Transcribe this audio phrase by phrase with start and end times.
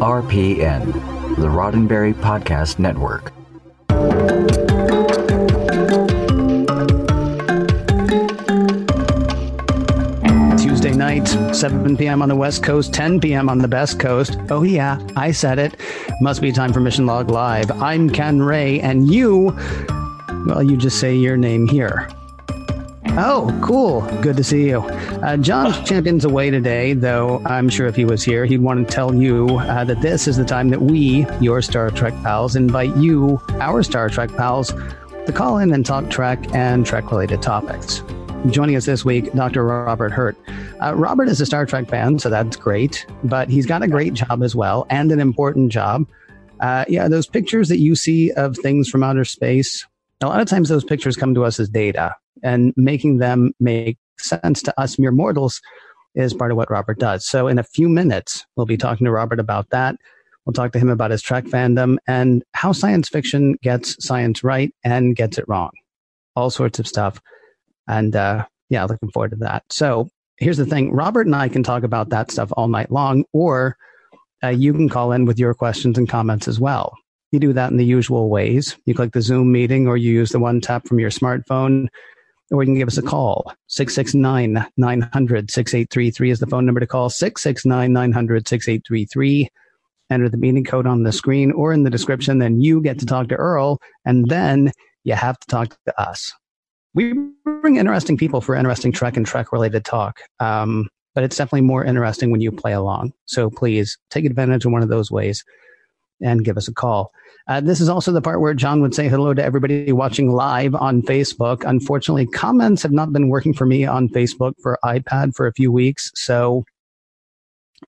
[0.00, 0.92] RPN,
[1.36, 3.32] the Roddenberry Podcast Network.
[10.58, 12.22] Tuesday night, 7 p.m.
[12.22, 13.48] on the West Coast, 10 p.m.
[13.48, 14.38] on the Best Coast.
[14.50, 15.78] Oh, yeah, I said it.
[16.20, 17.70] Must be time for Mission Log Live.
[17.82, 19.56] I'm Ken Ray, and you,
[20.46, 22.08] well, you just say your name here.
[23.14, 24.00] Oh, cool.
[24.22, 24.80] Good to see you.
[24.80, 28.94] Uh, John Champion's away today, though I'm sure if he was here, he'd want to
[28.94, 32.96] tell you uh, that this is the time that we, your Star Trek pals, invite
[32.96, 34.72] you, our Star Trek pals,
[35.26, 38.02] to call in and talk Trek and Trek related topics.
[38.48, 39.62] Joining us this week, Dr.
[39.62, 40.38] Robert Hurt.
[40.82, 44.14] Uh, Robert is a Star Trek fan, so that's great, but he's got a great
[44.14, 46.06] job as well and an important job.
[46.60, 49.86] Uh, yeah, those pictures that you see of things from outer space,
[50.22, 53.98] a lot of times those pictures come to us as data and making them make
[54.18, 55.60] sense to us mere mortals
[56.14, 57.26] is part of what Robert does.
[57.26, 59.96] So in a few minutes, we'll be talking to Robert about that.
[60.44, 64.74] We'll talk to him about his Trek fandom and how science fiction gets science right
[64.84, 65.70] and gets it wrong.
[66.34, 67.20] All sorts of stuff.
[67.88, 69.64] And uh, yeah, looking forward to that.
[69.70, 70.08] So
[70.38, 73.76] here's the thing Robert and I can talk about that stuff all night long, or
[74.42, 76.96] uh, you can call in with your questions and comments as well.
[77.30, 78.76] You do that in the usual ways.
[78.84, 81.86] You click the Zoom meeting or you use the one tap from your smartphone
[82.52, 83.52] or you can give us a call.
[83.68, 87.08] 669 900 6833 is the phone number to call.
[87.08, 89.48] 669 900 6833.
[90.10, 92.38] Enter the meeting code on the screen or in the description.
[92.38, 94.70] Then you get to talk to Earl, and then
[95.04, 96.32] you have to talk to us.
[96.94, 97.14] We
[97.44, 100.20] bring interesting people for interesting Trek and Trek related talk.
[100.38, 103.12] Um, but it's definitely more interesting when you play along.
[103.26, 105.44] So please take advantage of one of those ways
[106.20, 107.12] and give us a call.
[107.48, 110.74] Uh, this is also the part where John would say hello to everybody watching live
[110.74, 111.64] on Facebook.
[111.66, 115.72] Unfortunately, comments have not been working for me on Facebook for iPad for a few
[115.72, 116.10] weeks.
[116.14, 116.64] So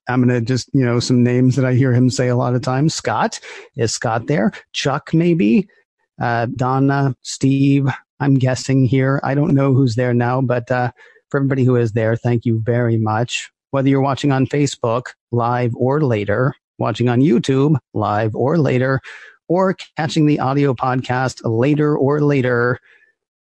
[0.08, 2.54] I'm going to just, you know, some names that I hear him say a lot
[2.54, 2.94] of times.
[2.94, 3.38] Scott,
[3.76, 4.52] is Scott there?
[4.72, 5.68] Chuck, maybe?
[6.20, 7.88] Uh, Donna, Steve,
[8.20, 9.20] I'm guessing here.
[9.22, 10.90] I don't know who's there now, but uh,
[11.28, 13.50] for everybody who is there, thank you very much.
[13.70, 19.00] Whether you're watching on Facebook live or later, watching on YouTube live or later,
[19.48, 22.80] or catching the audio podcast later or later.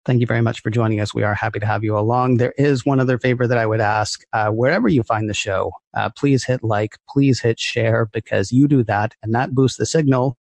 [0.04, 1.14] Thank you very much for joining us.
[1.14, 2.38] We are happy to have you along.
[2.38, 4.22] There is one other favor that I would ask.
[4.32, 8.66] Uh, wherever you find the show, uh, please hit like, please hit share because you
[8.66, 10.36] do that and that boosts the signal.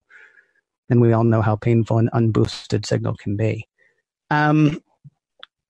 [0.90, 3.66] And we all know how painful an unboosted signal can be.
[4.30, 4.82] Um,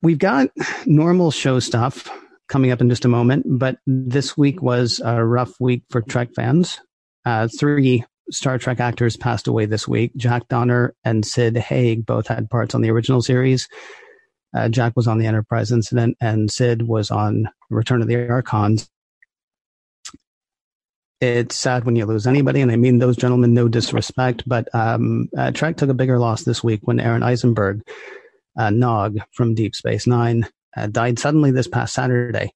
[0.02, 0.48] we've got
[0.84, 2.10] normal show stuff
[2.48, 6.30] coming up in just a moment, but this week was a rough week for Trek
[6.34, 6.80] fans.
[7.24, 10.12] Uh, three Star Trek actors passed away this week.
[10.16, 13.68] Jack Donner and Sid Haig both had parts on the original series.
[14.54, 18.88] Uh, Jack was on the Enterprise incident, and Sid was on Return of the Archons.
[21.20, 25.28] It's sad when you lose anybody, and I mean those gentlemen no disrespect, but um,
[25.36, 27.82] uh, Trek took a bigger loss this week when Aron Eisenberg,
[28.58, 32.52] uh, Nog from Deep Space Nine, uh, died suddenly this past Saturday.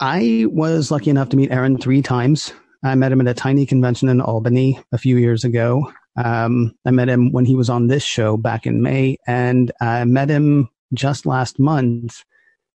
[0.00, 2.52] I was lucky enough to meet Aron three times
[2.82, 5.92] I met him at a tiny convention in Albany a few years ago.
[6.16, 10.04] Um, I met him when he was on this show back in May, and I
[10.04, 12.24] met him just last month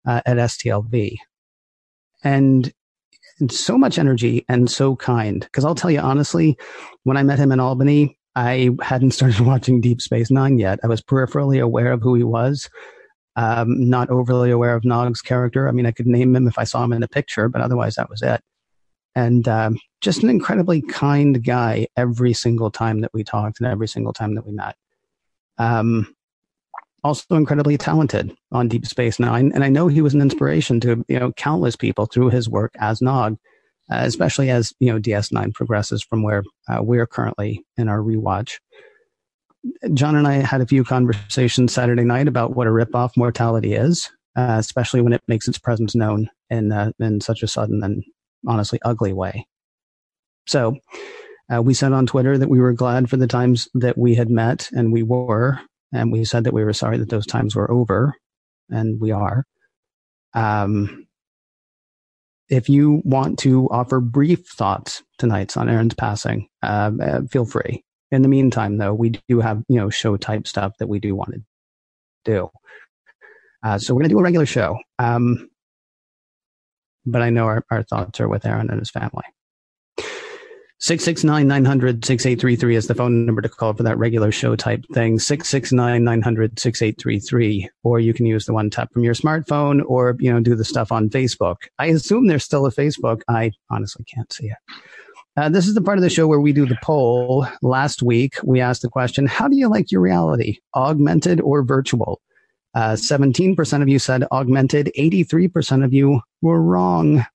[0.05, 1.15] uh, at STLV.
[2.23, 2.71] And
[3.49, 5.41] so much energy and so kind.
[5.41, 6.57] Because I'll tell you honestly,
[7.03, 10.79] when I met him in Albany, I hadn't started watching Deep Space Nine yet.
[10.83, 12.69] I was peripherally aware of who he was,
[13.35, 15.67] um, not overly aware of Nog's character.
[15.67, 17.95] I mean, I could name him if I saw him in a picture, but otherwise
[17.95, 18.41] that was it
[19.15, 23.87] and um, just an incredibly kind guy every single time that we talked and every
[23.87, 24.75] single time that we met.
[25.57, 26.15] Um,
[27.03, 31.05] also incredibly talented on Deep Space Nine, and I know he was an inspiration to
[31.07, 33.37] you know countless people through his work as Nog,
[33.91, 38.57] uh, especially as you know DS9 progresses from where uh, we're currently in our rewatch.
[39.93, 44.09] John and I had a few conversations Saturday night about what a ripoff mortality is,
[44.35, 48.03] uh, especially when it makes its presence known in uh, in such a sudden and
[48.47, 49.47] honestly ugly way.
[50.47, 50.77] So
[51.53, 54.29] uh, we said on Twitter that we were glad for the times that we had
[54.29, 55.59] met, and we were,
[55.93, 58.15] and we said that we were sorry that those times were over,
[58.69, 59.45] and we are.
[60.33, 61.07] Um,
[62.49, 67.83] if you want to offer brief thoughts tonight on Aron's passing, uh, uh, feel free.
[68.11, 71.15] In the meantime, though, we do have you know show type stuff that we do
[71.15, 71.41] want to
[72.23, 72.49] do.
[73.63, 74.77] Uh, so we're going to do a regular show.
[74.99, 75.49] Um,
[77.05, 79.23] but I know our, our thoughts are with Aron and his family.
[80.79, 85.17] 669 900 6833 is the phone number to call for that regular show type thing.
[85.17, 87.69] 669 900 6833.
[87.83, 90.65] Or you can use the one tap from your smartphone or, you know, do the
[90.65, 91.55] stuff on Facebook.
[91.79, 93.21] I assume there's still a Facebook.
[93.29, 94.57] I honestly can't see it.
[95.37, 97.47] Uh, this is the part of the show where we do the poll.
[97.61, 102.21] Last week, we asked the question How do you like your reality, augmented or virtual?
[102.75, 107.25] Uh, 17% of you said augmented, 83% of you were wrong.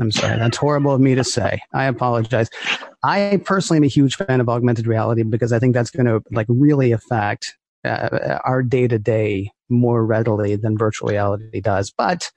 [0.00, 1.60] I'm sorry, that's horrible of me to say.
[1.74, 2.48] I apologize.
[3.02, 6.22] I personally am a huge fan of augmented reality because I think that's going to
[6.30, 11.90] like really affect uh, our day to day more readily than virtual reality does.
[11.90, 12.30] But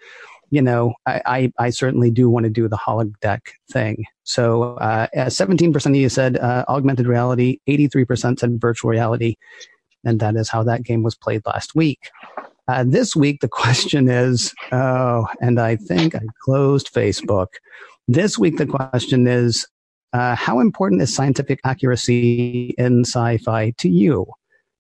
[0.50, 3.40] you know, I, I, I, certainly do want to do the holodeck
[3.72, 4.04] thing.
[4.24, 9.38] So uh, 17% of you said uh, augmented reality, 83% said virtual reality.
[10.04, 12.10] And that is how that game was played last week.
[12.68, 17.48] Uh, this week, the question is oh, and I think I closed Facebook.
[18.08, 19.68] This week, the question is
[20.14, 24.26] uh, how important is scientific accuracy in sci fi to you?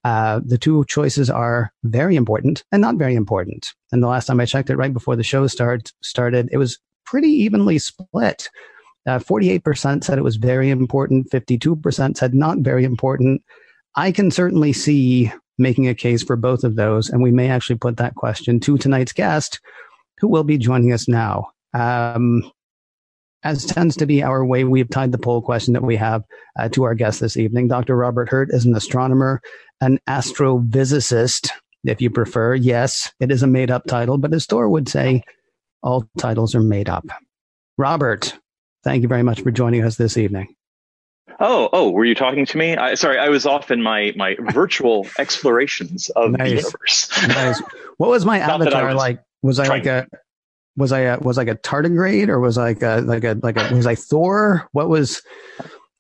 [0.03, 3.67] Uh, the two choices are very important and not very important.
[3.91, 6.79] And the last time I checked it, right before the show start, started, it was
[7.05, 8.49] pretty evenly split.
[9.07, 13.43] Uh, 48% said it was very important, 52% said not very important.
[13.95, 17.77] I can certainly see making a case for both of those, and we may actually
[17.77, 19.59] put that question to tonight's guest,
[20.19, 21.49] who will be joining us now.
[21.73, 22.49] Um,
[23.43, 26.23] as tends to be our way, we have tied the poll question that we have
[26.59, 27.67] uh, to our guest this evening.
[27.67, 27.95] Dr.
[27.95, 29.41] Robert Hurt is an astronomer,
[29.81, 31.49] an astrophysicist,
[31.83, 32.53] if you prefer.
[32.53, 35.23] Yes, it is a made up title, but as Thor would say,
[35.81, 37.07] all titles are made up.
[37.77, 38.37] Robert,
[38.83, 40.53] thank you very much for joining us this evening.
[41.43, 42.77] Oh, oh, were you talking to me?
[42.77, 46.49] I, sorry, I was off in my my virtual explorations of nice.
[46.49, 47.27] the universe.
[47.27, 47.61] nice.
[47.97, 49.21] What was my avatar was like?
[49.43, 50.07] Was I like a
[50.75, 53.57] was I a, was like a tardigrade or was I like a like a like
[53.57, 54.67] a was I Thor?
[54.71, 55.21] What was?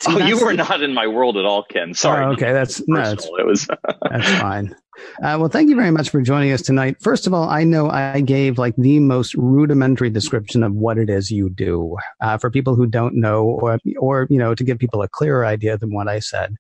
[0.01, 1.93] See, oh, you were not in my world at all, Ken.
[1.93, 2.25] Sorry.
[2.25, 3.67] Oh, okay, that's no, that's, it was.
[4.09, 4.75] that's fine.
[5.23, 6.97] Uh, well, thank you very much for joining us tonight.
[7.01, 11.09] First of all, I know I gave like the most rudimentary description of what it
[11.09, 14.79] is you do uh, for people who don't know, or or you know, to give
[14.79, 16.55] people a clearer idea than what I said.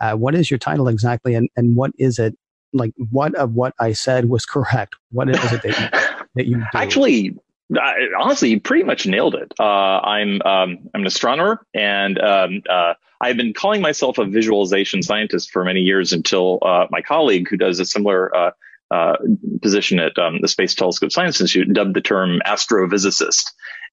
[0.00, 2.36] Uh, what is your title exactly, and and what is it?
[2.72, 4.96] Like, what of what I said was correct?
[5.10, 6.00] What is it that you,
[6.34, 6.64] that you do?
[6.74, 7.36] Actually,
[7.74, 9.52] I, honestly, you pretty much nailed it.
[9.58, 15.02] Uh, I'm um, I'm an astronomer, and um, uh, I've been calling myself a visualization
[15.02, 18.50] scientist for many years until uh, my colleague, who does a similar uh,
[18.90, 19.16] uh,
[19.62, 23.44] position at um, the Space Telescope Science Institute, dubbed the term astrophysicist.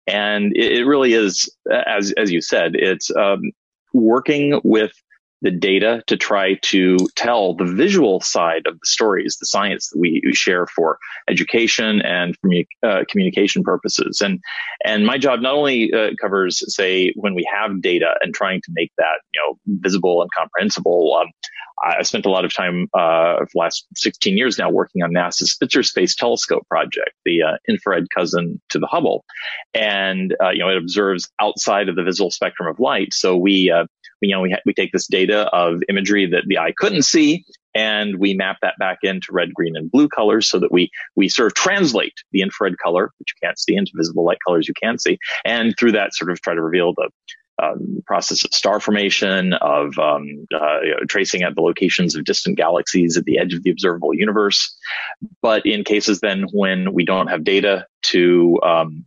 [0.06, 3.52] And it, it really is, as as you said, it's um,
[3.94, 4.92] working with
[5.44, 10.00] the data to try to tell the visual side of the stories, the science that
[10.00, 10.98] we, share for
[11.30, 12.36] education and
[12.82, 14.22] uh, communication purposes.
[14.22, 14.40] And
[14.84, 18.72] and my job not only uh, covers, say, when we have data and trying to
[18.74, 21.16] make that you know visible and comprehensible.
[21.20, 21.28] Um,
[21.84, 25.12] I spent a lot of time uh, for the last 16 years now working on
[25.12, 29.26] NASA's Spitzer Space Telescope project, the uh, infrared cousin to the Hubble,
[29.74, 33.14] and uh, you know it observes outside of the visible spectrum of light.
[33.14, 33.88] So we uh, we,
[34.28, 37.46] you know, we, ha- we take this data of imagery that the eye couldn't see
[37.76, 41.28] and we map that back into red, green, and blue colors so that we, we
[41.28, 44.74] sort of translate the infrared color, which you can't see, into visible light colors you
[44.82, 45.18] can see.
[45.44, 47.10] And through that sort of try to reveal the
[47.62, 52.26] um, process of star formation, of um, uh, you know, tracing at the locations of
[52.26, 54.76] distant galaxies at the edge of the observable universe.
[55.42, 59.06] But in cases then when we don't have data to um,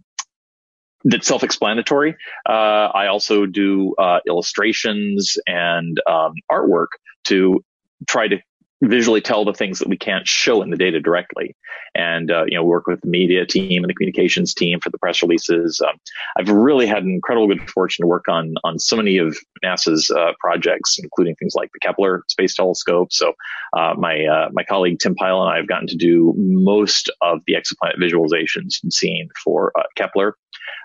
[1.08, 2.16] that's self-explanatory.
[2.48, 6.88] Uh, I also do uh, illustrations and um, artwork
[7.24, 7.64] to
[8.08, 8.38] try to
[8.82, 11.56] visually tell the things that we can't show in the data directly.
[11.94, 14.98] And, uh, you know, work with the media team and the communications team for the
[14.98, 15.80] press releases.
[15.80, 15.96] Um,
[16.38, 20.10] I've really had an incredible good fortune to work on, on so many of NASA's,
[20.10, 23.12] uh, projects, including things like the Kepler Space Telescope.
[23.12, 23.32] So,
[23.72, 27.40] uh, my, uh, my colleague Tim Pyle and I have gotten to do most of
[27.46, 30.36] the exoplanet visualizations and seen for Kepler.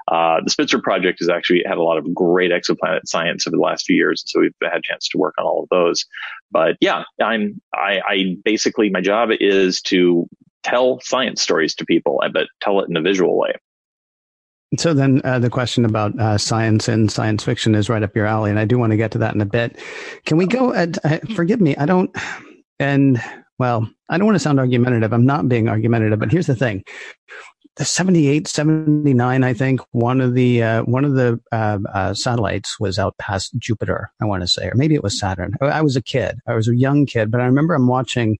[0.08, 3.62] Uh, the Spitzer project has actually had a lot of great exoplanet science over the
[3.62, 6.06] last few years, so we've had a chance to work on all of those.
[6.52, 10.28] But yeah, I'm I, I basically my job is to
[10.64, 13.54] tell science stories to people, but tell it in a visual way.
[14.78, 18.26] So then uh, the question about uh, science and science fiction is right up your
[18.26, 19.78] alley, and I do want to get to that in a bit.
[20.26, 20.74] Can we go?
[20.74, 22.16] At, uh, forgive me, I don't.
[22.80, 23.22] And
[23.60, 25.12] well, I don't want to sound argumentative.
[25.12, 26.84] I'm not being argumentative, but here's the thing:
[27.78, 32.80] the 78 79 i think one of the uh, one of the uh, uh, satellites
[32.80, 35.56] was out past jupiter i want to say or maybe it was saturn.
[35.62, 36.40] I was a kid.
[36.48, 38.38] I was a young kid but i remember i'm watching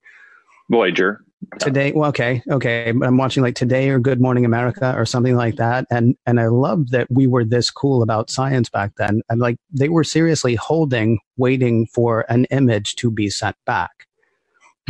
[0.70, 1.24] voyager.
[1.60, 2.92] Today well okay okay.
[2.92, 6.40] But i'm watching like today or good morning america or something like that and and
[6.40, 9.22] i love that we were this cool about science back then.
[9.30, 14.08] And like they were seriously holding waiting for an image to be sent back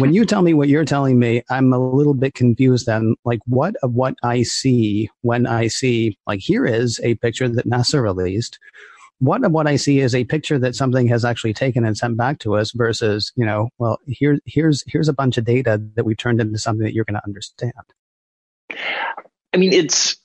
[0.01, 3.15] when you tell me what you're telling me, I'm a little bit confused then.
[3.23, 7.67] Like, what of what I see when I see, like, here is a picture that
[7.67, 8.59] NASA released
[9.21, 12.17] what of what I see is a picture that something has actually taken and sent
[12.17, 16.05] back to us versus, you know, well, here here's here's a bunch of data that
[16.05, 17.71] we turned into something that you're going to understand.
[19.53, 20.15] I mean, it's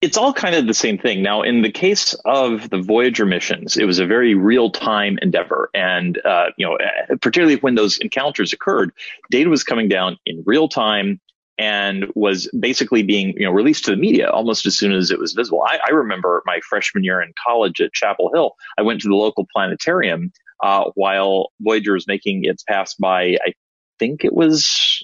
[0.00, 1.22] it's all kind of the same thing.
[1.22, 5.70] Now, in the case of the Voyager missions, it was a very real time endeavor,
[5.74, 6.78] and uh, you know,
[7.20, 8.92] particularly when those encounters occurred,
[9.30, 11.20] data was coming down in real time
[11.58, 15.18] and was basically being you know released to the media almost as soon as it
[15.18, 15.62] was visible.
[15.62, 18.54] I, I remember my freshman year in college at Chapel Hill.
[18.78, 23.36] I went to the local planetarium uh, while Voyager was making its pass by.
[23.46, 23.52] I
[23.98, 25.02] think it was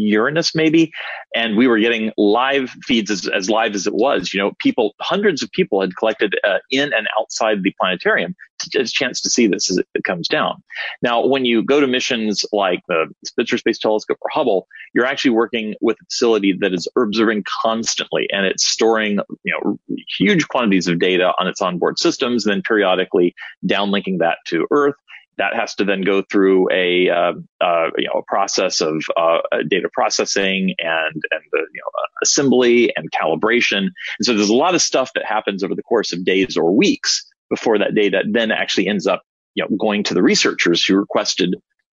[0.00, 0.92] Uranus maybe,
[1.34, 4.32] and we were getting live feeds as, as live as it was.
[4.32, 8.80] You know, people, hundreds of people had collected uh, in and outside the planetarium to
[8.80, 10.62] a chance to see this as it, it comes down.
[11.02, 15.30] Now, when you go to missions like the Spitzer Space Telescope or Hubble, you're actually
[15.30, 19.78] working with a facility that is observing constantly, and it's storing you know
[20.18, 23.34] huge quantities of data on its onboard systems, and then periodically
[23.66, 24.96] downlinking that to Earth
[25.38, 29.38] that has to then go through a uh, uh, you know a process of uh,
[29.68, 33.78] data processing and and the you know assembly and calibration.
[33.78, 36.76] And so there's a lot of stuff that happens over the course of days or
[36.76, 39.22] weeks before that data then actually ends up
[39.54, 41.54] you know going to the researchers who requested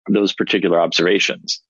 [0.08, 1.60] those particular observations.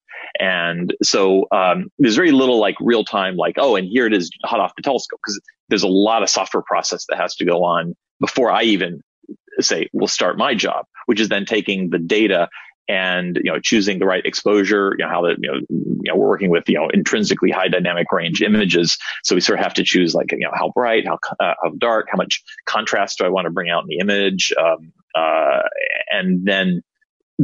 [0.40, 4.30] And so um, there's very little like real time, like oh, and here it is
[4.44, 7.64] hot off the telescope because there's a lot of software process that has to go
[7.64, 9.00] on before I even
[9.60, 12.48] say we'll start my job, which is then taking the data
[12.88, 16.16] and you know choosing the right exposure you know how the you know, you know
[16.16, 18.98] we're working with you know intrinsically high dynamic range images.
[19.22, 21.70] So we sort of have to choose like you know how bright how uh, how
[21.78, 24.52] dark how much contrast do i want to bring out in the image?
[24.60, 25.62] Um, uh,
[26.10, 26.82] and then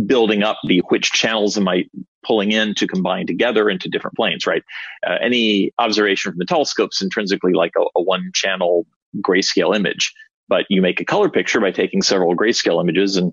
[0.07, 1.85] building up the which channels am i
[2.27, 4.63] pulling in to combine together into different planes right?
[5.07, 8.87] Uh, any observation from the telescopes intrinsically like a, a one channel
[9.21, 10.13] grayscale image
[10.49, 13.33] but you make a color picture by taking several grayscale images and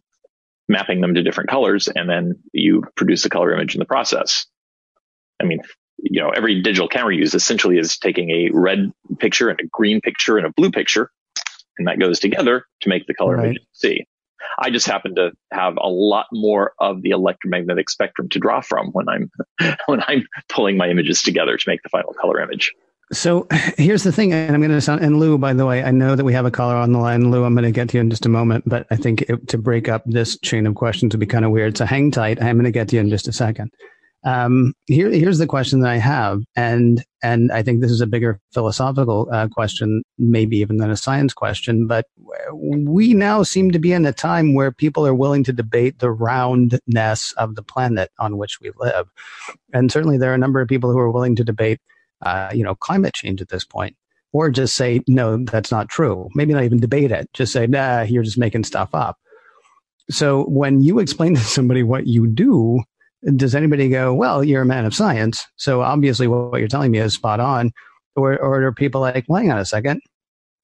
[0.67, 4.45] mapping them to different colors, and then you produce a color image in the process.
[5.41, 5.60] I mean,
[5.98, 9.67] you know, every digital camera you use essentially is taking a red picture and a
[9.67, 11.12] green picture and a blue picture,
[11.77, 13.45] and that goes together to make the color right.
[13.45, 14.07] image you see.
[14.60, 18.88] I just happen to have a lot more of the electromagnetic spectrum to draw from
[18.91, 19.31] when I'm
[19.86, 22.74] when I'm pulling my images together to make the final color image.
[23.13, 23.47] So
[23.77, 26.15] here's the thing, and I'm going to sound, and Lou, by the way, I know
[26.15, 27.31] that we have a caller on the line.
[27.31, 29.47] Lou, I'm going to get to you in just a moment, but I think it,
[29.50, 31.77] to break up this chain of questions would be kind of weird.
[31.77, 32.41] So hang tight.
[32.41, 33.71] I'm going to get to you in just a second.
[34.25, 38.07] Um, here, here's the question that I have, and and I think this is a
[38.07, 41.85] bigger philosophical uh, question, maybe even than a science question.
[41.85, 42.07] But
[42.51, 46.09] we now seem to be in a time where people are willing to debate the
[46.09, 49.07] roundness of the planet on which we live,
[49.74, 51.79] and certainly there are a number of people who are willing to debate
[52.22, 53.95] uh, you know, climate change at this point,
[54.34, 56.29] or just say, no, that's not true.
[56.36, 57.29] Maybe not even debate it.
[57.34, 59.17] Just say, nah, you're just making stuff up.
[60.10, 62.81] So when you explain to somebody what you do,
[63.36, 65.45] does anybody go, well, you're a man of science.
[65.55, 67.72] So obviously what you're telling me is spot on.
[68.17, 70.00] Or, or are people like, well, hang on a second.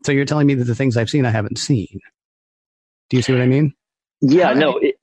[0.06, 2.00] So you're telling me that the things I've seen, I haven't seen.
[3.10, 3.74] Do you see what I mean?
[4.22, 4.78] Yeah, no.
[4.78, 4.96] It,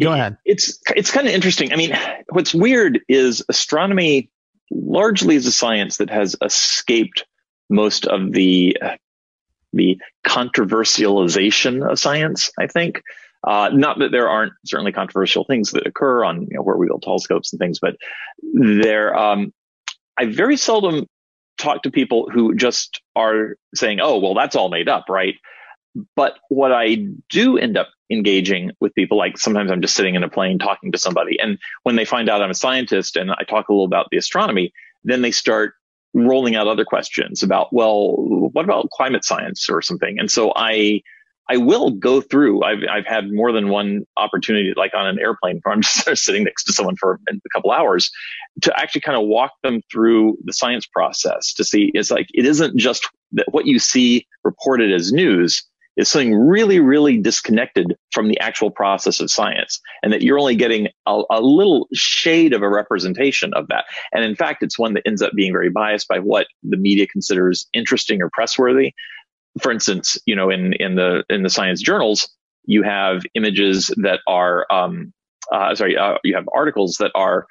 [0.00, 0.36] Go ahead.
[0.44, 1.72] It's it's kind of interesting.
[1.72, 1.96] I mean,
[2.30, 4.30] what's weird is astronomy
[4.74, 7.24] largely is a science that has escaped
[7.68, 8.76] most of the
[9.72, 12.50] the controversialization of science.
[12.58, 13.02] I think.
[13.44, 16.86] Uh, not that there aren't certainly controversial things that occur on you know, where we
[16.86, 17.96] build telescopes and things, but
[18.52, 19.52] there, um,
[20.16, 21.06] I very seldom
[21.58, 25.34] talk to people who just are saying, "Oh, well, that's all made up," right?
[26.14, 30.22] But what I do end up engaging with people, like sometimes I'm just sitting in
[30.22, 33.44] a plane talking to somebody, and when they find out I'm a scientist and I
[33.48, 34.72] talk a little about the astronomy,
[35.04, 35.74] then they start
[36.14, 38.14] rolling out other questions about, well,
[38.52, 40.18] what about climate science or something?
[40.18, 41.00] And so I,
[41.48, 42.62] I will go through.
[42.62, 46.44] I've I've had more than one opportunity, like on an airplane, where I'm just sitting
[46.44, 48.10] next to someone for a couple hours,
[48.62, 51.90] to actually kind of walk them through the science process to see.
[51.94, 55.64] It's like it isn't just that what you see reported as news
[55.96, 60.56] is something really, really disconnected from the actual process of science and that you're only
[60.56, 63.84] getting a, a, little shade of a representation of that.
[64.12, 67.06] And in fact, it's one that ends up being very biased by what the media
[67.06, 68.92] considers interesting or pressworthy.
[69.60, 72.28] For instance, you know, in, in the, in the science journals,
[72.64, 75.12] you have images that are, um,
[75.52, 77.46] uh, sorry, uh, you have articles that are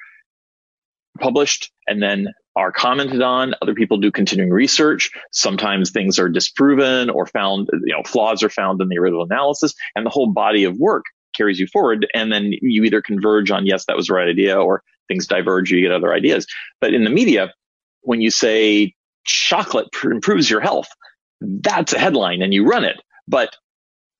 [1.19, 3.53] published and then are commented on.
[3.61, 5.11] Other people do continuing research.
[5.31, 9.73] Sometimes things are disproven or found, you know, flaws are found in the original analysis
[9.95, 11.05] and the whole body of work
[11.35, 12.05] carries you forward.
[12.13, 15.71] And then you either converge on, yes, that was the right idea or things diverge,
[15.71, 16.45] you get other ideas.
[16.79, 17.53] But in the media,
[18.01, 18.93] when you say
[19.23, 20.87] chocolate improves your health,
[21.39, 22.97] that's a headline and you run it.
[23.27, 23.55] But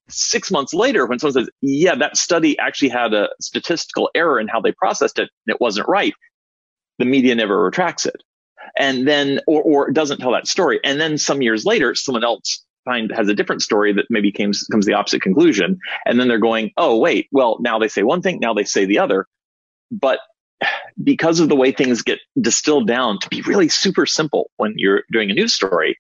[0.10, 4.48] six months later, when someone says, yeah, that study actually had a statistical error in
[4.48, 6.14] how they processed it and it wasn't right,
[7.02, 8.24] the media never retracts it.
[8.78, 10.80] And then, or, or doesn't tell that story.
[10.84, 14.64] And then some years later, someone else find has a different story that maybe comes,
[14.72, 15.80] comes the opposite conclusion.
[16.06, 18.86] And then they're going, oh, wait, well, now they say one thing, now they say
[18.86, 19.28] the other.
[19.92, 20.20] But
[21.04, 25.04] because of the way things get distilled down to be really super simple when you're
[25.12, 25.98] doing a news story,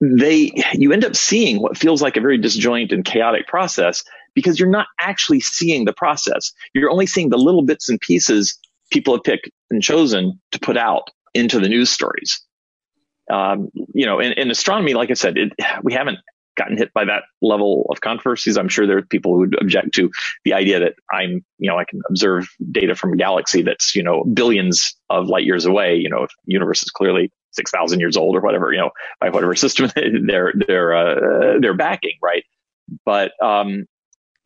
[0.00, 4.04] they you end up seeing what feels like a very disjoint and chaotic process
[4.34, 6.52] because you're not actually seeing the process.
[6.74, 8.58] You're only seeing the little bits and pieces
[8.90, 12.42] people have picked and chosen to put out into the news stories.
[13.30, 15.52] Um, you know, in, in, astronomy, like I said, it,
[15.82, 16.18] we haven't
[16.56, 18.56] gotten hit by that level of controversies.
[18.56, 20.10] I'm sure there are people who would object to
[20.44, 24.02] the idea that I'm, you know, I can observe data from a galaxy that's, you
[24.02, 25.96] know, billions of light years away.
[25.96, 28.90] You know, if the universe is clearly 6,000 years old or whatever, you know,
[29.20, 29.90] by whatever system
[30.26, 32.44] they're, they're, uh, they're backing, right?
[33.04, 33.86] But, um,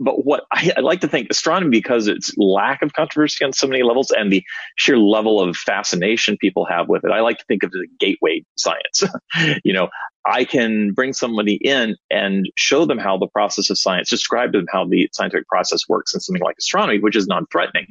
[0.01, 3.67] but what I, I, like to think astronomy because its lack of controversy on so
[3.67, 4.43] many levels and the
[4.77, 7.85] sheer level of fascination people have with it, I like to think of it as
[7.85, 9.05] a gateway science.
[9.65, 9.89] you know,
[10.27, 14.59] I can bring somebody in and show them how the process of science, describe to
[14.59, 17.87] them how the scientific process works in something like astronomy, which is non-threatening.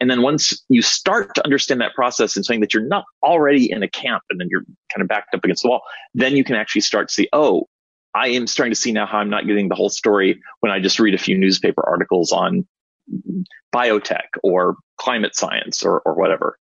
[0.00, 3.70] And then once you start to understand that process and saying that you're not already
[3.70, 5.82] in a camp and then you're kind of backed up against the wall,
[6.14, 7.68] then you can actually start to see, oh,
[8.14, 10.80] I am starting to see now how I'm not getting the whole story when I
[10.80, 12.66] just read a few newspaper articles on
[13.74, 16.58] biotech or climate science or, or whatever.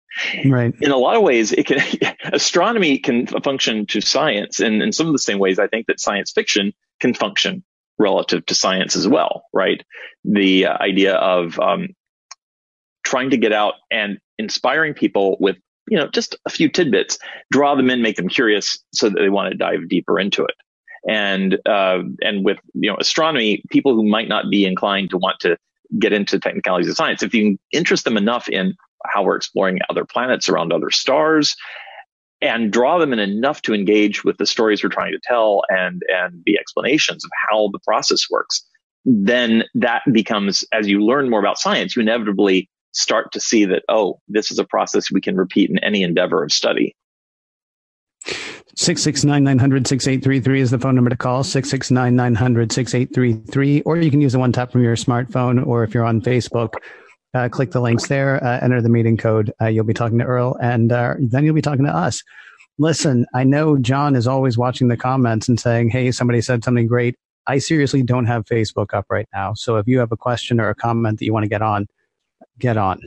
[0.45, 0.75] Right.
[0.81, 1.79] In a lot of ways, it can
[2.33, 6.01] astronomy can function to science, and in some of the same ways, I think that
[6.01, 7.65] science fiction can function
[7.99, 9.45] relative to science as well.
[9.55, 9.83] Right.
[10.25, 11.89] The uh, idea of um,
[13.05, 15.57] trying to get out and inspiring people with
[15.89, 17.19] you know just a few tidbits,
[17.51, 20.55] draw them in, make them curious, so that they want to dive deeper into it
[21.09, 25.41] and uh, and with you know astronomy, people who might not be inclined to want
[25.41, 25.57] to
[25.99, 30.05] get into technicalities of science, if you interest them enough in how we're exploring other
[30.05, 31.57] planets around other stars,
[32.41, 36.03] and draw them in enough to engage with the stories we're trying to tell and
[36.09, 38.65] and the explanations of how the process works,
[39.05, 43.83] then that becomes as you learn more about science, you inevitably start to see that
[43.89, 46.95] oh, this is a process we can repeat in any endeavor of study.
[48.77, 54.23] 669 900 6833 is the phone number to call 669 900 6833 or you can
[54.23, 56.73] use the one tap from your smartphone or if you're on facebook
[57.35, 60.25] uh, click the links there uh, enter the meeting code uh, you'll be talking to
[60.25, 62.23] earl and uh, then you'll be talking to us.
[62.79, 66.87] Listen i know john is always watching the comments and saying hey somebody said something
[66.87, 67.15] great.
[67.47, 70.71] I seriously don't have facebook up right now so if you have a question or
[70.71, 71.87] a comment that you want to get on
[72.59, 73.01] get on.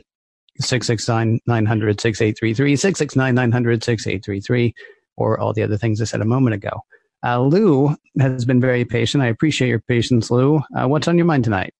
[0.60, 4.74] 669 900 6833 669 900 6833
[5.16, 6.82] or all the other things I said a moment ago.
[7.24, 9.22] Uh, Lou has been very patient.
[9.22, 10.62] I appreciate your patience, Lou.
[10.76, 11.74] Uh, what's on your mind tonight?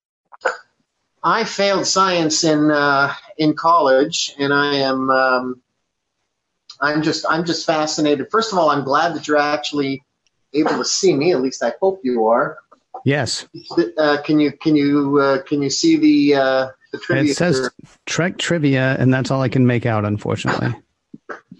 [1.22, 5.62] I failed science in uh, in college, and I am um,
[6.80, 8.28] I'm just I'm just fascinated.
[8.30, 10.02] First of all, I'm glad that you're actually
[10.52, 11.32] able to see me.
[11.32, 12.58] At least I hope you are.
[13.04, 13.46] Yes.
[13.98, 17.32] Uh, can you can you uh, can you see the uh, the trivia?
[17.32, 17.70] It says
[18.06, 20.74] Trek trivia, and that's all I can make out, unfortunately.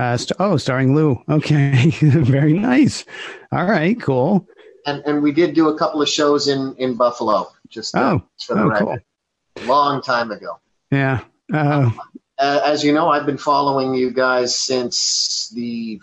[0.00, 1.22] Uh, st- oh, starring Lou.
[1.28, 3.04] Okay, very nice.
[3.52, 4.48] All right, cool.
[4.86, 7.52] And and we did do a couple of shows in in Buffalo.
[7.68, 9.02] Just uh, oh, for the oh, record.
[9.56, 9.66] cool.
[9.66, 10.58] Long time ago.
[10.90, 11.20] Yeah.
[11.52, 11.90] Uh,
[12.38, 16.00] uh, as you know, I've been following you guys since the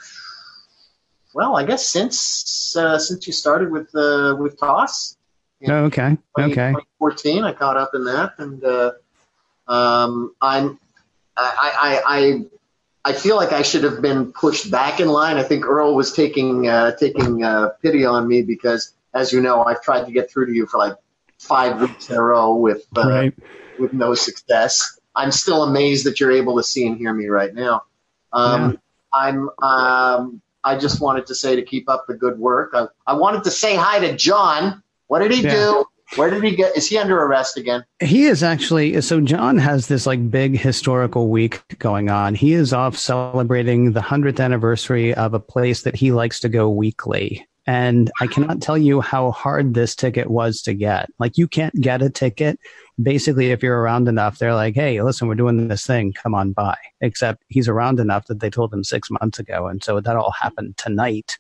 [1.33, 5.17] well, I guess since uh, since you started with uh, with TOS.
[5.67, 6.15] Oh, okay.
[6.37, 6.69] 20, okay.
[6.99, 8.91] 2014, I caught up in that, and uh,
[9.67, 10.77] um, I'm
[11.35, 12.45] I, I, I
[13.05, 15.37] I feel like I should have been pushed back in line.
[15.37, 19.63] I think Earl was taking uh, taking uh, pity on me because, as you know,
[19.63, 20.97] I've tried to get through to you for like
[21.39, 23.33] five weeks in a row with uh, right.
[23.79, 24.99] with no success.
[25.15, 27.83] I'm still amazed that you're able to see and hear me right now.
[28.33, 28.77] Um, yeah.
[29.13, 29.49] I'm.
[29.61, 32.71] Um, I just wanted to say to keep up the good work.
[32.73, 34.83] I, I wanted to say hi to John.
[35.07, 35.51] What did he yeah.
[35.51, 35.85] do?
[36.15, 36.75] Where did he get?
[36.77, 37.83] Is he under arrest again?
[37.99, 39.01] He is actually.
[39.01, 42.33] So John has this like big historical week going on.
[42.33, 46.69] He is off celebrating the hundredth anniversary of a place that he likes to go
[46.69, 47.47] weekly.
[47.69, 51.09] And I cannot tell you how hard this ticket was to get.
[51.19, 52.57] Like you can't get a ticket.
[53.03, 56.13] Basically, if you're around enough, they're like, "Hey, listen, we're doing this thing.
[56.13, 59.83] Come on by." Except he's around enough that they told him six months ago, and
[59.83, 61.37] so that all happened tonight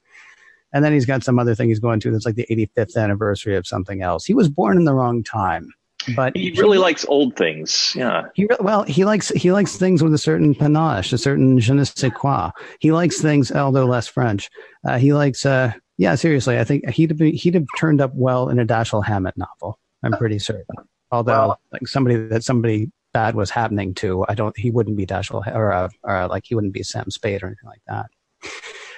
[0.73, 3.55] and then he's got some other thing he's going to that's like the 85th anniversary
[3.55, 4.25] of something else.
[4.25, 5.73] He was born in the wrong time.
[6.15, 7.93] But he really he, likes old things.
[7.95, 8.23] Yeah.
[8.33, 11.83] He well, he likes he likes things with a certain panache, a certain je ne
[11.83, 12.51] sais quoi.
[12.79, 14.49] He likes things, although less French.
[14.87, 18.49] Uh, he likes uh, Yeah, seriously, I think he'd have he'd have turned up well
[18.49, 19.79] in a Dashiell Hammett novel.
[20.03, 20.65] I'm pretty certain.
[21.11, 24.57] Although, like somebody that somebody bad was happening to, I don't.
[24.57, 27.67] He wouldn't be Dashiell or, uh, or like he wouldn't be Sam Spade or anything
[27.67, 28.05] like that.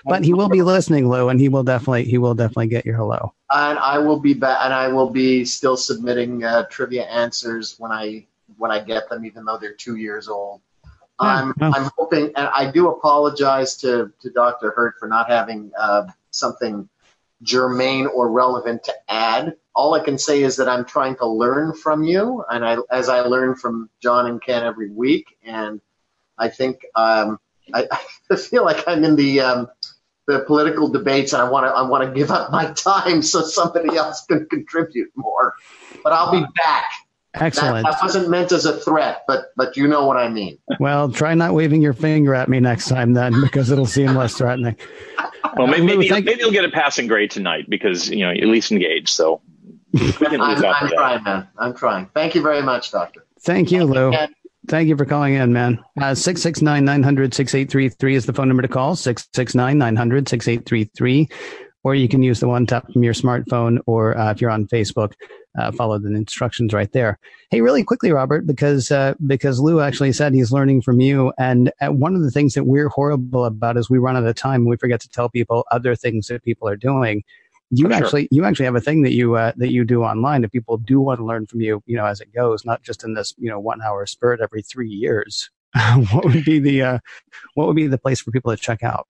[0.05, 2.95] But he will be listening, Lou, and he will definitely he will definitely get your
[2.95, 3.33] hello.
[3.51, 7.91] And I will be back, and I will be still submitting uh, trivia answers when
[7.91, 8.25] I
[8.57, 10.61] when I get them, even though they're two years old.
[11.19, 14.71] I'm I'm hoping, and I do apologize to to Dr.
[14.71, 16.87] Hurt for not having uh, something
[17.43, 19.55] germane or relevant to add.
[19.75, 23.09] All I can say is that I'm trying to learn from you, and I as
[23.09, 25.81] I learn from John and Ken every week, and
[26.37, 27.39] I think um,
[27.73, 27.87] I,
[28.31, 29.67] I feel like I'm in the um,
[30.29, 33.41] the political debates, and I want to I want to give up my time so
[33.41, 35.55] somebody else can contribute more.
[36.03, 36.85] But I'll be back.
[37.35, 37.85] Excellent.
[37.85, 40.59] That, that, wasn't meant as a threat, but but you know what I mean.
[40.79, 44.35] Well, try not waving your finger at me next time then, because it'll seem less
[44.35, 44.75] threatening.
[45.55, 48.45] Well, uh, maybe maybe, maybe you'll get a passing grade tonight because you know at
[48.45, 49.09] least engaged.
[49.09, 49.41] So
[49.97, 51.47] I'm, I'm trying, man.
[51.57, 52.05] I'm trying.
[52.13, 53.25] Thank you very much, doctor.
[53.41, 54.13] Thank you, Lou.
[54.67, 55.79] Thank you for calling in, man.
[55.99, 61.29] Uh, 669 900 6833 is the phone number to call 669 900 6833.
[61.83, 64.67] Or you can use the one tap from your smartphone, or uh, if you're on
[64.67, 65.13] Facebook,
[65.57, 67.17] uh, follow the instructions right there.
[67.51, 71.71] Hey, really quickly, Robert, because uh, because Lou actually said he's learning from you, and
[71.79, 74.61] uh, one of the things that we're horrible about is we run out of time
[74.61, 77.23] and we forget to tell people other things that people are doing
[77.71, 78.27] you For actually sure.
[78.31, 80.99] you actually have a thing that you uh, that you do online if people do
[80.99, 83.49] want to learn from you you know as it goes not just in this you
[83.49, 85.49] know one hour spurt every three years
[86.11, 86.99] what would be the uh,
[87.53, 89.07] what would be the place for people to check out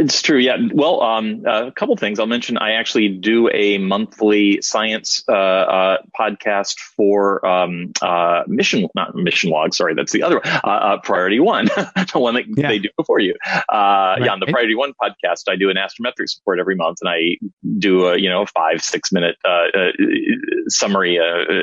[0.00, 0.56] it's true, yeah.
[0.72, 2.56] Well, um, uh, a couple things I'll mention.
[2.56, 9.50] I actually do a monthly science uh, uh, podcast for um, uh, Mission, not Mission
[9.50, 9.74] Log.
[9.74, 12.68] Sorry, that's the other uh, uh, Priority One, the one that yeah.
[12.68, 13.34] they do before you.
[13.46, 14.16] Right.
[14.22, 17.36] Yeah, on the Priority One podcast, I do an astrometrics report every month, and I
[17.78, 19.36] do a you know five six minute
[20.68, 21.18] summary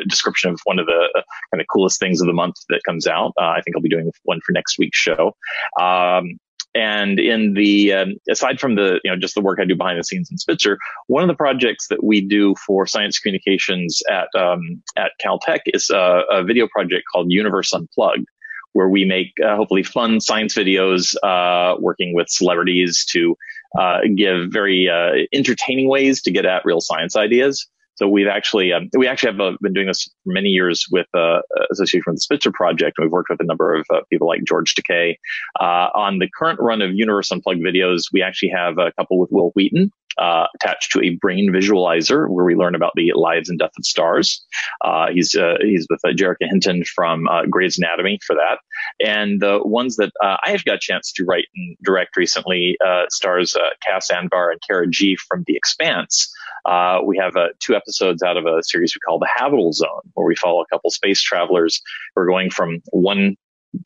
[0.07, 3.33] description of one of the kind of coolest things of the month that comes out.
[3.39, 5.35] I think I'll be doing one for next week's show.
[5.81, 6.37] Um,
[6.75, 9.99] and in the um, aside from the you know just the work I do behind
[9.99, 10.77] the scenes in Spitzer,
[11.07, 15.89] one of the projects that we do for science communications at um, at Caltech is
[15.89, 18.27] a, a, video project called Universe Unplugged,
[18.73, 23.35] where we make uh, hopefully fun science videos, uh, working with celebrities to
[23.79, 27.67] uh, give very uh, entertaining ways to get at real science ideas.
[27.97, 31.07] So we've actually um, we actually have uh, been doing this for many years with
[31.15, 34.43] uh, association with the Spitzer Project, we've worked with a number of uh, people like
[34.43, 35.15] George Takei.
[35.59, 39.31] Uh, on the current run of Universe Unplugged videos, we actually have a couple with
[39.31, 43.59] Wil Wheaton, uh, attached to a brain visualizer where we learn about the lives and
[43.59, 44.45] death of stars.
[44.81, 48.59] Uh, he's uh, he's with uh, Jerrika Hinton from uh, Grey's Anatomy for that,
[48.99, 52.77] and the ones that uh, I have got a chance to write and direct recently
[53.09, 56.33] stars Cas Anvar and Cara Gee from The Expanse.
[57.05, 60.35] we have two episodes out of a series we call The Habitable Zone, where we
[60.35, 61.81] follow a couple space travelers
[62.15, 63.35] who are going from one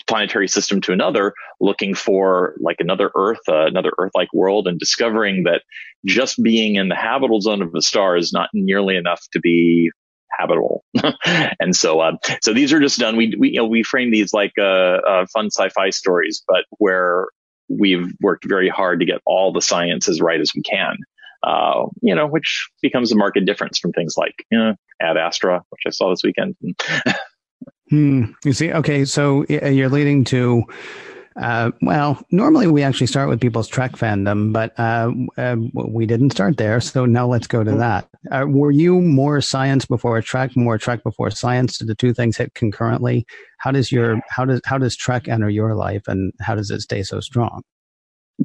[0.08, 5.44] planetary system to another, looking for like another Earth, uh, another Earth-like world, and discovering
[5.44, 5.64] that
[6.06, 9.92] just being in the habitable zone of a star is not nearly enough to be
[10.32, 10.84] habitable.
[11.60, 13.18] and so, uh, so these are just done.
[13.18, 17.28] We, we, you know, we frame these like uh, uh, fun sci-fi stories, but where
[17.70, 20.98] we've worked very hard to get all the science as right as we can.
[21.44, 25.64] Uh, you know, which becomes a marked difference from things like you know, Ad Astra,
[25.70, 26.56] which I saw this weekend.
[27.92, 28.24] Hmm.
[28.46, 30.64] You see, okay, so you're leading to.
[31.42, 36.32] Uh, well, normally we actually start with people's Trek fandom, but uh, uh, we didn't
[36.32, 36.82] start there.
[36.82, 38.08] So now let's go to that.
[38.32, 41.78] Uh, were you more science before Trek, more Trek before science?
[41.78, 43.26] Did the two things hit concurrently?
[43.60, 46.82] How does your how does how does Trek enter your life, and how does it
[46.82, 47.62] stay so strong?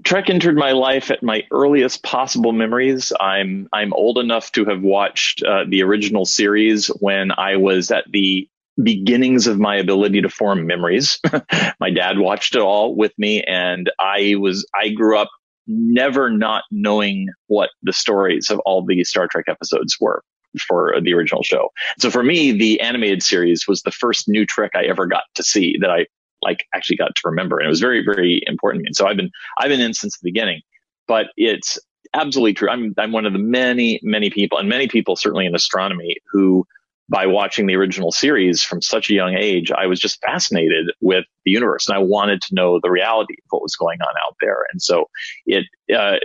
[0.04, 3.12] Trek entered my life at my earliest possible memories.
[3.18, 8.04] I'm I'm old enough to have watched uh, the original series when I was at
[8.10, 8.48] the
[8.82, 11.18] beginnings of my ability to form memories.
[11.80, 15.28] my dad watched it all with me and I was, I grew up
[15.66, 20.22] never not knowing what the stories of all the Star Trek episodes were
[20.68, 21.70] for the original show.
[21.98, 25.42] So for me, the animated series was the first new Trek I ever got to
[25.42, 26.06] see that I
[26.42, 27.58] like actually got to remember.
[27.58, 28.88] And it was very, very important to me.
[28.88, 30.60] And so I've been, I've been in since the beginning,
[31.08, 31.78] but it's
[32.14, 32.68] absolutely true.
[32.68, 36.66] I'm, I'm one of the many, many people and many people certainly in astronomy who
[37.08, 41.24] by watching the original series from such a young age, I was just fascinated with
[41.44, 44.36] the universe and I wanted to know the reality of what was going on out
[44.40, 44.66] there.
[44.72, 45.08] And so
[45.46, 46.16] it, uh,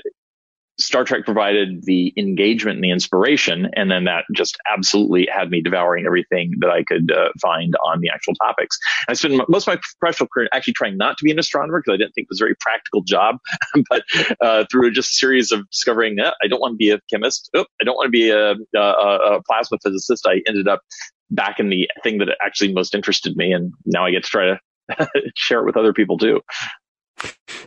[0.79, 5.61] Star Trek provided the engagement and the inspiration, and then that just absolutely had me
[5.61, 8.77] devouring everything that I could uh, find on the actual topics.
[9.07, 11.93] I spent most of my professional career actually trying not to be an astronomer because
[11.93, 13.37] I didn't think it was a very practical job.
[13.89, 14.03] but
[14.41, 17.49] uh, through just a series of discovering that I don't want to be a chemist,
[17.55, 20.81] oh, I don't want to be a, a, a plasma physicist, I ended up
[21.29, 24.45] back in the thing that actually most interested me, and now I get to try
[24.45, 26.41] to share it with other people too.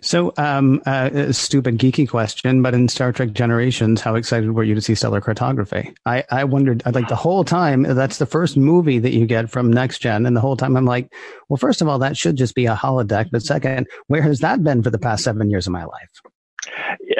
[0.01, 4.75] So, um, uh, stupid geeky question, but in Star Trek Generations, how excited were you
[4.75, 5.95] to see stellar cartography?
[6.05, 9.73] I, I wondered, like the whole time, that's the first movie that you get from
[9.73, 11.13] Next Gen, and the whole time I'm like,
[11.49, 14.63] well, first of all, that should just be a holodeck, but second, where has that
[14.63, 16.34] been for the past seven years of my life?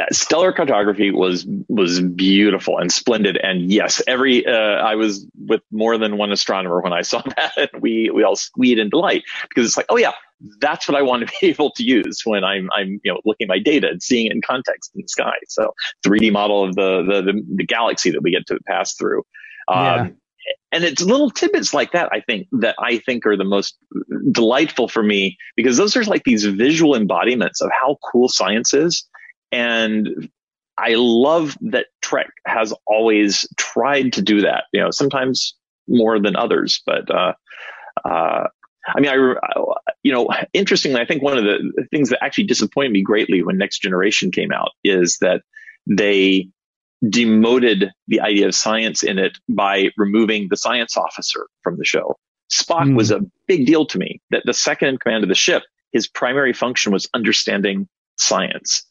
[0.05, 5.63] Yeah, stellar cartography was was beautiful and splendid, and yes, every uh, I was with
[5.73, 9.25] more than one astronomer when I saw that, and we we all squeed in delight
[9.49, 10.13] because it's like, oh yeah,
[10.61, 13.47] that's what I want to be able to use when I'm I'm you know looking
[13.47, 15.35] at my data and seeing it in context in the sky.
[15.49, 15.75] So
[16.07, 19.23] 3D model of the the the, the galaxy that we get to pass through.
[19.69, 20.17] Um.
[20.73, 23.77] And it's little tidbits like that, I think, that I think are the most
[24.33, 29.09] delightful for me because those are like these visual embodiments of how cool science is.
[29.55, 30.29] And
[30.77, 34.65] I love that Trek has always tried to do that.
[34.73, 35.55] You know, sometimes
[35.87, 37.35] more than others, but uh,
[38.05, 38.49] uh,
[38.87, 39.15] I mean, I,
[40.03, 43.57] you know, interestingly, I think one of the things that actually disappointed me greatly when
[43.57, 45.43] Next Generation came out is that
[45.87, 46.49] they
[47.09, 52.17] demoted the idea of science in it by removing the science officer from the show.
[52.53, 52.97] Spock mm.
[52.97, 55.63] was a big deal to me that the second in command of the ship,
[55.93, 58.87] his primary function was understanding science.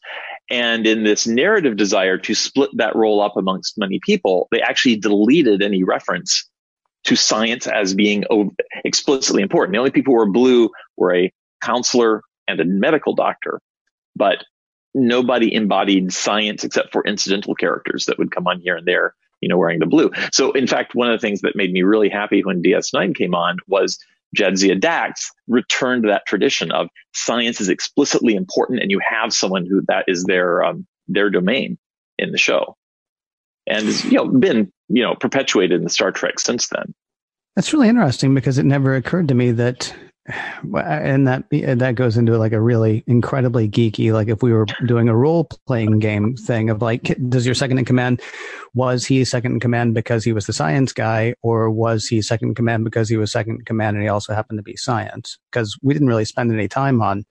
[0.50, 4.96] And in this narrative desire to split that role up amongst many people, they actually
[4.96, 6.48] deleted any reference
[7.04, 8.24] to science as being
[8.84, 9.72] explicitly important.
[9.72, 13.60] The only people who were blue were a counselor and a medical doctor,
[14.16, 14.44] but
[14.94, 19.48] nobody embodied science except for incidental characters that would come on here and there, you
[19.48, 20.10] know, wearing the blue.
[20.30, 23.34] So in fact, one of the things that made me really happy when DS9 came
[23.34, 23.98] on was
[24.34, 29.82] Jadzia Dax returned that tradition of science is explicitly important and you have someone who
[29.88, 31.78] that is their, um, their domain
[32.18, 32.76] in the show
[33.66, 36.94] and has, you know, been you know, perpetuated in Star Trek since then.
[37.56, 39.94] That's really interesting because it never occurred to me that,
[40.26, 45.08] and that that goes into like a really incredibly geeky, like if we were doing
[45.08, 48.22] a role playing game thing of like, does your second in command,
[48.72, 52.48] was he second in command because he was the science guy, or was he second
[52.48, 55.38] in command because he was second in command and he also happened to be science?
[55.50, 57.24] Because we didn't really spend any time on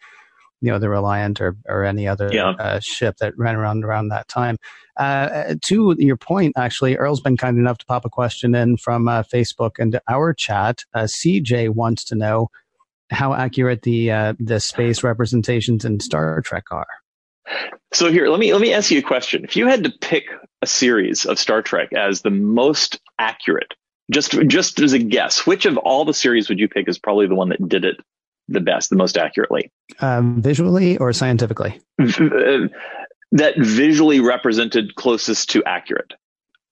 [0.62, 2.52] you know the Reliant or or any other yeah.
[2.52, 4.58] uh, ship that ran around around that time.
[4.98, 9.08] Uh, to your point, actually, Earl's been kind enough to pop a question in from
[9.08, 10.86] uh, Facebook into our chat.
[10.94, 12.50] Uh, CJ wants to know
[13.14, 16.88] how accurate the uh, the space representations in Star Trek are.
[17.94, 19.44] So here, let me let me ask you a question.
[19.44, 20.26] If you had to pick
[20.62, 23.74] a series of Star Trek as the most accurate,
[24.12, 27.28] just just as a guess, which of all the series would you pick as probably
[27.28, 27.98] the one that did it
[28.48, 29.72] the best, the most accurately?
[30.00, 31.80] Um, visually or scientifically?
[32.00, 36.14] that visually represented closest to accurate.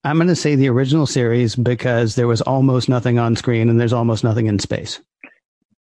[0.04, 3.80] I'm going to say the original series because there was almost nothing on screen and
[3.80, 5.00] there's almost nothing in space.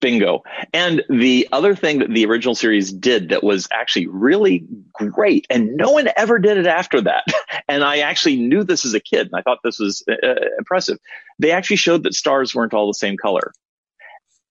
[0.03, 0.43] Bingo.
[0.73, 5.77] And the other thing that the original series did that was actually really great, and
[5.77, 7.23] no one ever did it after that.
[7.69, 10.35] And I actually knew this as a kid, and I thought this was uh, uh
[10.59, 10.97] impressive.
[11.39, 13.53] They actually showed that stars weren't all the same color.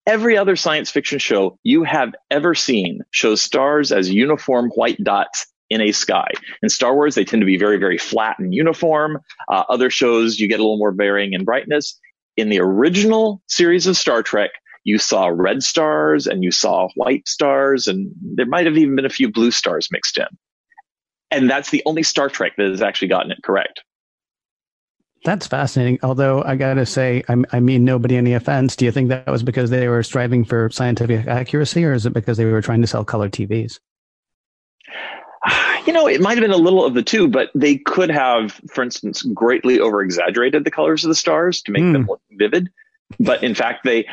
[0.06, 5.46] Every other science fiction show you have ever seen shows stars as uniform white dots
[5.68, 6.28] in a sky.
[6.62, 9.18] In Star Wars, they tend to be very, very flat and uniform.
[9.46, 12.00] Uh, other shows, you get a little more varying in brightness.
[12.38, 14.52] In the original series of Star Trek,
[14.84, 19.04] you saw red stars and you saw white stars, and there might have even been
[19.04, 20.26] a few blue stars mixed in.
[21.30, 23.82] And that's the only Star Trek that has actually gotten it correct.
[25.24, 26.00] That's fascinating.
[26.02, 28.74] Although I got to say, I, I, mean, nobody any offense.
[28.74, 32.12] Do you think that was because they were striving for scientific accuracy, or is it
[32.12, 33.78] because they were trying to sell color TVs?
[35.84, 38.52] You know, it might have been a little of the two, but they could have,
[38.70, 41.92] for instance, greatly over exaggerated the colors of the stars to make mm.
[41.92, 42.70] them look vivid.
[43.18, 44.06] But in fact, they,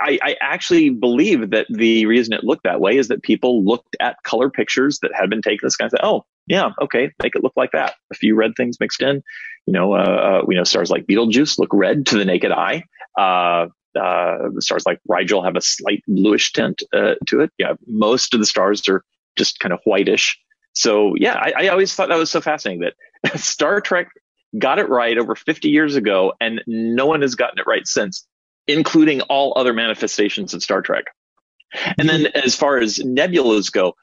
[0.00, 3.96] I, I, actually believe that the reason it looked that way is that people looked
[4.00, 7.42] at color pictures that had been taken this guy said, oh, yeah, okay, make it
[7.42, 7.94] look like that.
[8.12, 9.22] A few red things mixed in.
[9.66, 12.84] You know, uh, uh, we know stars like Betelgeuse look red to the naked eye.
[13.18, 13.66] Uh,
[13.98, 17.50] uh, stars like Rigel have a slight bluish tint uh, to it.
[17.58, 19.02] Yeah, most of the stars are
[19.36, 20.38] just kind of whitish.
[20.74, 22.90] So yeah, I, I always thought that was so fascinating
[23.22, 24.08] that Star Trek
[24.58, 28.26] got it right over 50 years ago, and no one has gotten it right since,
[28.66, 31.04] including all other manifestations of Star Trek.
[31.98, 33.94] And then as far as nebulas go,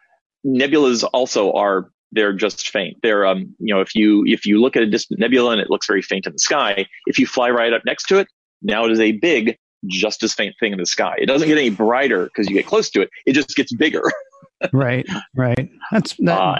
[0.46, 2.98] nebulas also are they're just faint.
[3.02, 5.70] They're, um, you know, if you if you look at a distant nebula and it
[5.70, 8.28] looks very faint in the sky, if you fly right up next to it,
[8.62, 11.16] now it is a big, just as faint thing in the sky.
[11.18, 13.10] It doesn't get any brighter because you get close to it.
[13.26, 14.04] It just gets bigger.
[14.74, 15.70] right, right.
[15.92, 16.60] That's that, uh,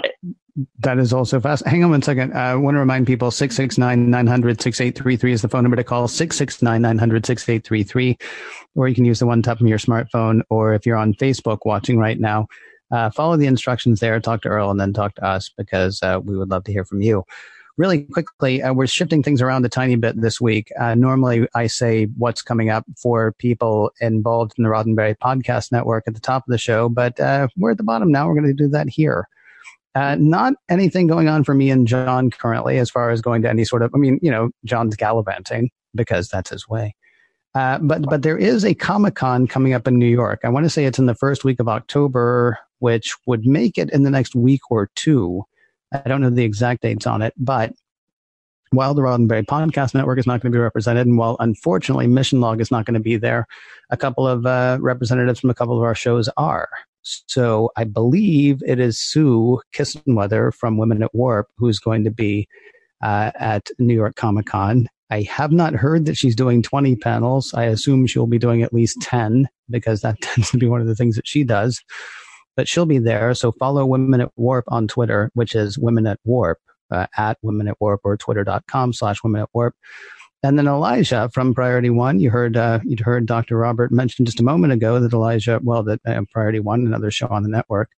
[0.80, 1.66] that is also fast.
[1.66, 2.32] Hang on one second.
[2.32, 6.80] I want to remind people 669 900 6833 is the phone number to call 669
[6.80, 8.18] 900 6833.
[8.76, 10.42] Or you can use the one tap from your smartphone.
[10.50, 12.46] Or if you're on Facebook watching right now,
[12.92, 16.20] uh, follow the instructions there, talk to Earl, and then talk to us because uh,
[16.22, 17.24] we would love to hear from you.
[17.76, 20.70] Really quickly, uh, we're shifting things around a tiny bit this week.
[20.78, 26.04] Uh, normally, I say what's coming up for people involved in the Roddenberry Podcast Network
[26.06, 28.28] at the top of the show, but uh, we're at the bottom now.
[28.28, 29.28] We're going to do that here.
[29.94, 33.48] Uh, not anything going on for me and John currently, as far as going to
[33.48, 33.92] any sort of.
[33.94, 36.94] I mean, you know, John's gallivanting because that's his way.
[37.54, 40.40] Uh, but but there is a Comic Con coming up in New York.
[40.42, 43.90] I want to say it's in the first week of October, which would make it
[43.90, 45.44] in the next week or two.
[45.92, 47.72] I don't know the exact dates on it, but
[48.70, 52.40] while the Roddenberry Podcast Network is not going to be represented, and while unfortunately Mission
[52.40, 53.46] Log is not going to be there,
[53.90, 56.68] a couple of uh, representatives from a couple of our shows are.
[57.04, 62.48] So I believe it is Sue Kisenwether from Women at Warp who's going to be
[63.02, 64.88] uh, at New York Comic Con.
[65.10, 67.52] I have not heard that she's doing 20 panels.
[67.54, 70.86] I assume she'll be doing at least 10 because that tends to be one of
[70.86, 71.82] the things that she does.
[72.56, 73.34] But she'll be there.
[73.34, 76.58] So follow Women at Warp on Twitter, which is Women at Warp,
[76.90, 79.74] uh, at Women at Warp or twitter.com slash Women at Warp.
[80.44, 83.56] And then Elijah from Priority One, you heard uh, you'd heard Dr.
[83.56, 87.28] Robert mention just a moment ago that Elijah, well, that uh, Priority One, another show
[87.28, 87.88] on the network,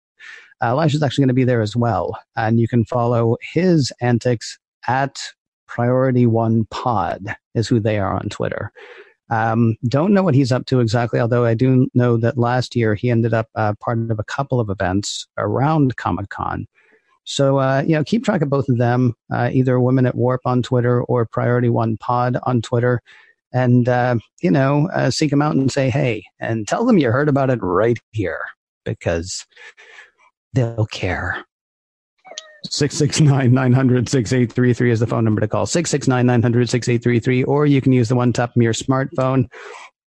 [0.62, 4.60] uh, Elijah's actually going to be there as well, and you can follow his antics
[4.86, 5.18] at
[5.66, 8.70] Priority One Pod is who they are on Twitter.
[9.28, 12.94] Um, don't know what he's up to exactly, although I do know that last year
[12.94, 16.68] he ended up uh, part of a couple of events around Comic Con.
[17.26, 20.42] So, uh, you know, keep track of both of them, uh, either Women at Warp
[20.44, 23.02] on Twitter or Priority One Pod on Twitter.
[23.52, 27.10] And, uh, you know, uh, seek them out and say, hey, and tell them you
[27.10, 28.44] heard about it right here
[28.84, 29.44] because
[30.52, 31.44] they'll care.
[32.70, 35.66] 669 900 6833 is the phone number to call.
[35.66, 37.42] 669 900 6833.
[37.44, 39.48] Or you can use the one tap from your smartphone.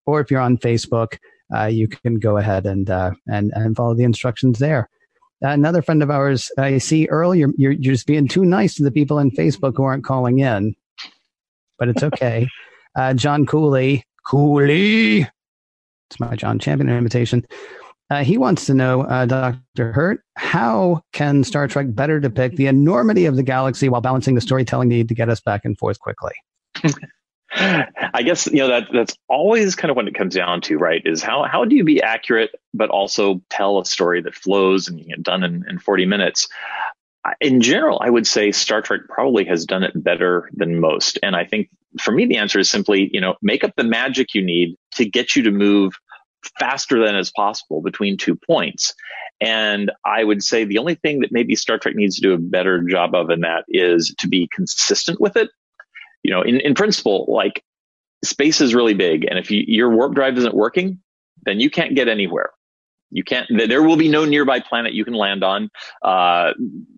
[0.06, 1.18] Or if you're on Facebook,
[1.54, 4.88] uh, you can go ahead and, uh, and, and follow the instructions there
[5.40, 8.90] another friend of ours, I see Earl, you're, you're, just being too nice to the
[8.90, 10.74] people on Facebook who aren't calling in,
[11.78, 12.48] but it's okay.
[12.96, 17.46] uh, John Cooley, Cooley, it's my John Champion invitation.
[18.10, 19.92] Uh, he wants to know, uh, Dr.
[19.92, 24.40] Hurt, how can Star Trek better depict the enormity of the galaxy while balancing the
[24.40, 26.32] storytelling need to get us back and forth quickly?
[27.52, 31.02] I guess you know that that's always kind of what it comes down to, right?
[31.04, 35.00] Is how how do you be accurate but also tell a story that flows and
[35.00, 36.48] you get done in, in 40 minutes?
[37.40, 41.18] In general, I would say Star Trek probably has done it better than most.
[41.22, 41.68] And I think
[42.00, 45.04] for me, the answer is simply, you know, make up the magic you need to
[45.04, 45.92] get you to move
[46.58, 48.94] faster than is possible between two points.
[49.40, 52.38] And I would say the only thing that maybe Star Trek needs to do a
[52.38, 55.50] better job of in that is to be consistent with it
[56.22, 57.62] you know, in, in principle, like
[58.24, 59.24] space is really big.
[59.28, 61.00] And if you, your warp drive isn't working,
[61.44, 62.50] then you can't get anywhere.
[63.12, 65.68] You can't, there will be no nearby planet you can land on.
[66.04, 66.52] Uh,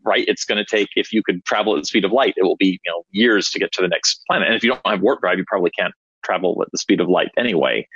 [0.05, 0.25] right.
[0.29, 2.57] It's going to take, if you could travel at the speed of light, it will
[2.57, 4.49] be, you know, years to get to the next planet.
[4.49, 7.09] And if you don't have warp drive, you probably can't travel at the speed of
[7.09, 7.87] light anyway.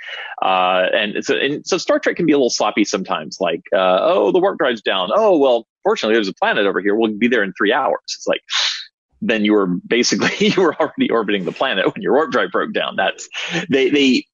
[0.41, 3.99] Uh, and, so, and so Star Trek can be a little sloppy sometimes, like, uh,
[4.01, 5.09] oh, the warp drive's down.
[5.13, 6.95] Oh, well, fortunately, there's a planet over here.
[6.95, 8.01] We'll be there in three hours.
[8.05, 8.41] It's like,
[9.21, 12.73] then you were basically you were already orbiting the planet when your warp drive broke
[12.73, 12.95] down.
[12.95, 13.27] That's
[13.69, 14.25] they they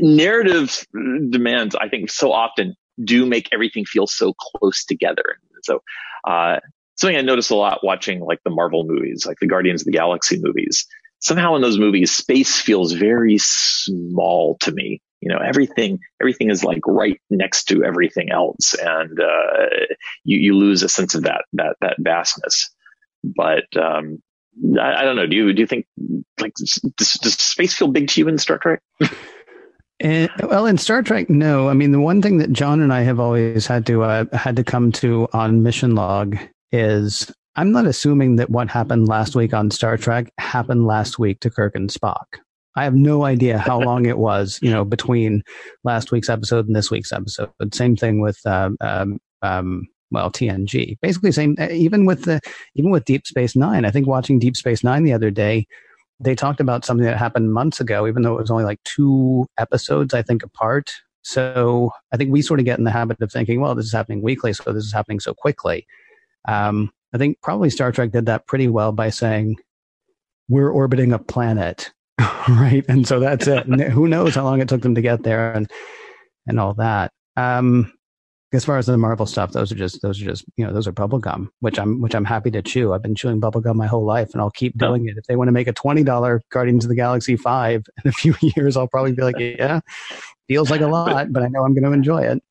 [0.00, 5.24] narrative demands I think so often do make everything feel so close together.
[5.62, 5.80] So
[6.26, 6.58] uh,
[6.96, 9.92] something I notice a lot watching like the Marvel movies, like the Guardians of the
[9.92, 10.86] Galaxy movies.
[11.20, 15.02] Somehow in those movies, space feels very small to me.
[15.20, 19.66] You know, everything everything is like right next to everything else, and uh,
[20.24, 22.70] you you lose a sense of that that that vastness.
[23.22, 24.22] But um,
[24.78, 25.26] I, I, don't know.
[25.26, 25.86] Do you do you think
[26.40, 28.82] like does, does space feel big to you in Star Trek?
[30.02, 31.68] And, well, in Star Trek, no.
[31.68, 34.56] I mean, the one thing that John and I have always had to uh, had
[34.56, 36.38] to come to on Mission Log
[36.72, 41.40] is I'm not assuming that what happened last week on Star Trek happened last week
[41.40, 42.24] to Kirk and Spock.
[42.76, 45.42] I have no idea how long it was, you know, between
[45.84, 47.50] last week's episode and this week's episode.
[47.58, 50.98] But Same thing with um, um, um, well TNG.
[51.00, 51.56] Basically, same.
[51.58, 52.40] Uh, even with the
[52.74, 55.66] even with Deep Space Nine, I think watching Deep Space Nine the other day,
[56.18, 59.46] they talked about something that happened months ago, even though it was only like two
[59.58, 60.92] episodes, I think, apart.
[61.22, 63.92] So I think we sort of get in the habit of thinking, well, this is
[63.92, 65.86] happening weekly, so this is happening so quickly.
[66.46, 69.56] Um, I think probably Star Trek did that pretty well by saying,
[70.48, 71.90] we're orbiting a planet,
[72.48, 72.84] right?
[72.88, 73.66] And so that's it.
[73.66, 75.70] Who knows how long it took them to get there and,
[76.46, 77.12] and all that.
[77.36, 77.92] Um,
[78.52, 80.88] as far as the Marvel stuff, those are just those are just you know those
[80.88, 82.92] are bubblegum, which I'm which I'm happy to chew.
[82.92, 84.88] I've been chewing bubblegum my whole life, and I'll keep oh.
[84.88, 85.16] doing it.
[85.16, 88.12] If they want to make a twenty dollar Guardians of the Galaxy five in a
[88.12, 89.80] few years, I'll probably be like, yeah,
[90.48, 92.42] feels like a lot, but I know I'm going to enjoy it.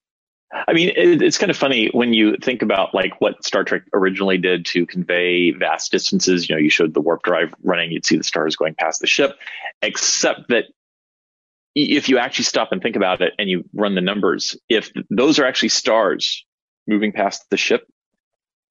[0.51, 3.83] I mean, it, it's kind of funny when you think about like what Star Trek
[3.93, 6.49] originally did to convey vast distances.
[6.49, 9.07] You know, you showed the warp drive running, you'd see the stars going past the
[9.07, 9.37] ship,
[9.81, 10.65] except that
[11.75, 15.39] if you actually stop and think about it and you run the numbers, if those
[15.39, 16.45] are actually stars
[16.87, 17.87] moving past the ship,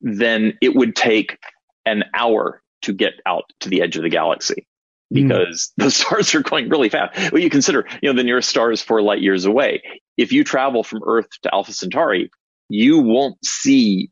[0.01, 1.39] then it would take
[1.87, 4.67] an hour to get out to the edge of the galaxy
[5.13, 5.23] hmm.
[5.23, 5.85] because mm.
[5.85, 7.33] the stars are going really fast.
[7.33, 9.83] Well, you consider, you know, the nearest star is four light years away.
[10.17, 12.31] If you travel from Earth to Alpha Centauri,
[12.69, 14.11] you won't see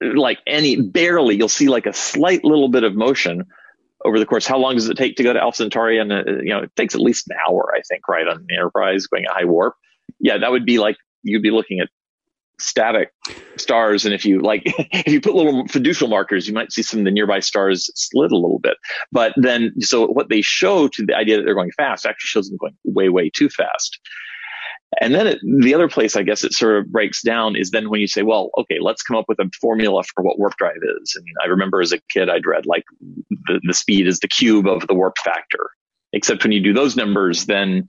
[0.00, 3.44] like any barely, you'll see like a slight little bit of motion
[4.08, 4.46] over the course.
[4.46, 5.98] How long does it take to go to Alpha Centauri?
[5.98, 8.54] And uh, you know, it takes at least an hour, I think, right, on the
[8.54, 9.74] Enterprise going at high warp.
[10.18, 11.88] Yeah, that would be like you'd be looking at
[12.58, 13.12] static
[13.56, 17.00] stars, and if you like, if you put little fiducial markers, you might see some
[17.00, 18.76] of the nearby stars slid a little bit.
[19.12, 22.48] But then, so what they show to the idea that they're going fast actually shows
[22.48, 24.00] them going way, way too fast.
[25.00, 27.90] And then it, the other place I guess it sort of breaks down is then
[27.90, 30.78] when you say, well, okay, let's come up with a formula for what warp drive
[31.02, 31.14] is.
[31.14, 32.84] And I remember as a kid, I'd read like
[33.46, 35.70] the, the speed is the cube of the warp factor.
[36.14, 37.86] Except when you do those numbers, then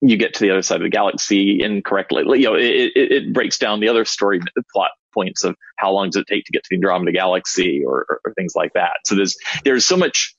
[0.00, 2.40] you get to the other side of the galaxy incorrectly.
[2.40, 4.40] You know, it, it, it breaks down the other story
[4.72, 8.06] plot points of how long does it take to get to the Andromeda galaxy or,
[8.08, 8.98] or, or things like that.
[9.06, 10.34] So there's, there's so much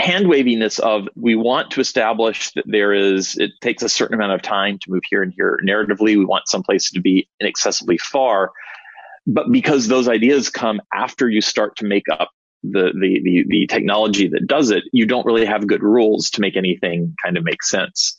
[0.00, 4.32] hand waviness of we want to establish that there is it takes a certain amount
[4.32, 6.16] of time to move here and here narratively.
[6.16, 8.52] We want some place to be inaccessibly far.
[9.26, 12.30] But because those ideas come after you start to make up
[12.62, 16.42] the, the the the technology that does it you don't really have good rules to
[16.42, 18.18] make anything kind of make sense.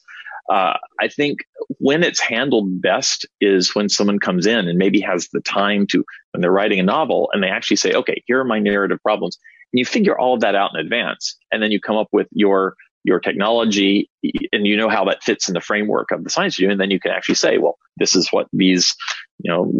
[0.51, 1.39] Uh, I think
[1.77, 6.03] when it's handled best is when someone comes in and maybe has the time to,
[6.32, 9.38] when they're writing a novel and they actually say, okay, here are my narrative problems
[9.74, 12.28] and you figure all of that out in advance and then you come up with
[12.32, 14.09] your your technology
[14.51, 16.80] and you know how that fits in the framework of the science you do and
[16.80, 18.95] then you can actually say well this is what these
[19.39, 19.72] you know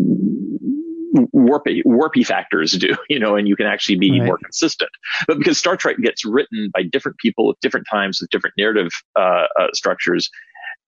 [1.36, 4.26] warpy warpy factors do you know and you can actually be right.
[4.26, 4.90] more consistent
[5.28, 8.90] but because star trek gets written by different people at different times with different narrative
[9.20, 10.30] uh, uh, structures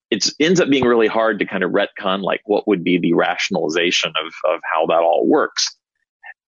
[0.09, 3.13] it ends up being really hard to kind of retcon like what would be the
[3.13, 5.75] rationalization of of how that all works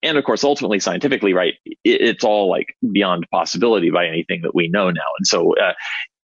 [0.04, 1.54] and of course, ultimately, scientifically, right,
[1.84, 5.02] it, it's all like beyond possibility by anything that we know now.
[5.18, 5.74] And so, uh,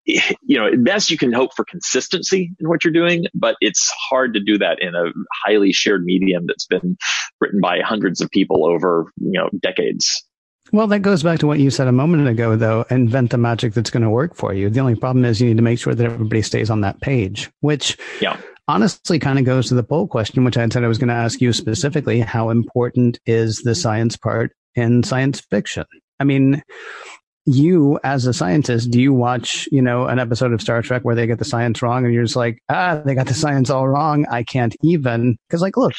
[0.06, 3.90] you know, at best you can hope for consistency in what you're doing, but it's
[3.90, 5.12] hard to do that in a
[5.44, 6.96] highly shared medium that's been
[7.40, 10.24] written by hundreds of people over, you know, decades.
[10.72, 12.84] Well, that goes back to what you said a moment ago, though.
[12.90, 14.70] Invent the magic that's going to work for you.
[14.70, 17.50] The only problem is you need to make sure that everybody stays on that page,
[17.60, 18.40] which yeah
[18.70, 21.14] honestly kind of goes to the poll question, which I said I was going to
[21.14, 22.20] ask you specifically.
[22.20, 25.84] How important is the science part in science fiction?
[26.18, 26.62] I mean,
[27.46, 31.14] you as a scientist, do you watch, you know, an episode of Star Trek where
[31.14, 33.88] they get the science wrong and you're just like, ah, they got the science all
[33.88, 34.26] wrong.
[34.30, 35.38] I can't even.
[35.48, 35.94] Cause like, look,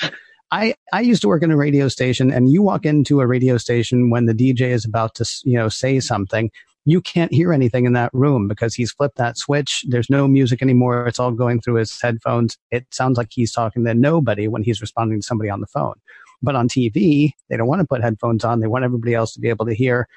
[0.52, 3.58] I, I used to work in a radio station and you walk into a radio
[3.58, 6.52] station when the DJ is about to, you know, say something
[6.86, 9.86] you can't hear anything in that room because he's flipped that switch.
[9.88, 11.08] There's no music anymore.
[11.08, 12.58] It's all going through his headphones.
[12.72, 15.96] It sounds like he's talking to nobody when he's responding to somebody on the phone.
[16.42, 18.60] But on TV, they don't want to put headphones on.
[18.60, 20.08] They want everybody else to be able to hear.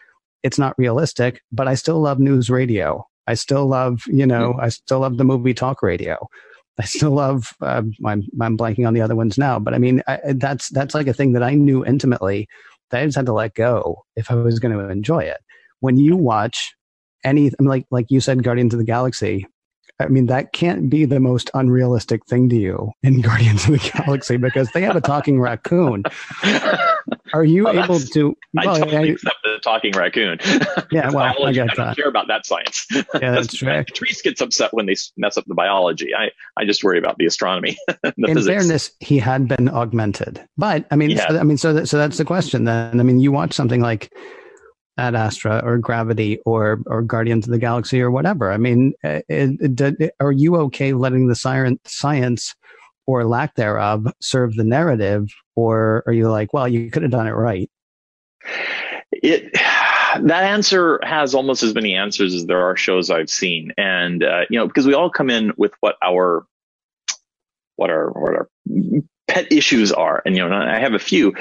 [0.43, 3.07] It's not realistic, but I still love news radio.
[3.27, 6.29] I still love, you know, I still love the movie talk radio.
[6.79, 7.55] I still love.
[7.61, 10.95] Uh, I'm, I'm blanking on the other ones now, but I mean, I, that's that's
[10.95, 12.49] like a thing that I knew intimately
[12.91, 15.39] that I just had to let go if I was going to enjoy it
[15.85, 16.75] when you watch
[17.25, 19.47] any like like you said guardians of the galaxy
[20.01, 23.91] I mean, that can't be the most unrealistic thing to you in Guardians of the
[23.95, 26.03] Galaxy because they have a talking raccoon.
[27.33, 28.37] Are you well, able to?
[28.53, 30.39] Well, I totally I, accept the talking raccoon.
[30.93, 32.87] Yeah, well, biology, I, I, don't care about that science.
[32.93, 33.83] Yeah, that's true.
[33.85, 36.15] Trees gets upset when they mess up the biology.
[36.15, 37.77] I, I just worry about the astronomy.
[37.89, 38.47] the in physics.
[38.47, 42.19] fairness, he had been augmented, but I mean, so, I mean, so that, so that's
[42.19, 42.65] the question.
[42.65, 44.13] Then, I mean, you watch something like
[44.97, 48.53] Ad Astra or Gravity or or Guardians of the Galaxy or whatever.
[48.53, 52.55] I mean, it, it, it, are you okay letting the siren, science
[53.07, 57.27] or lack thereof serve the narrative, or are you like, well, you could have done
[57.27, 57.71] it right?
[59.13, 64.23] It that answer has almost as many answers as there are shows I've seen, and
[64.23, 66.47] uh, you know, because we all come in with what our
[67.77, 68.49] what our what our
[69.27, 71.35] pet issues are, and you know, I have a few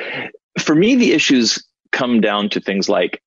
[0.59, 3.21] for me, the issues come down to things like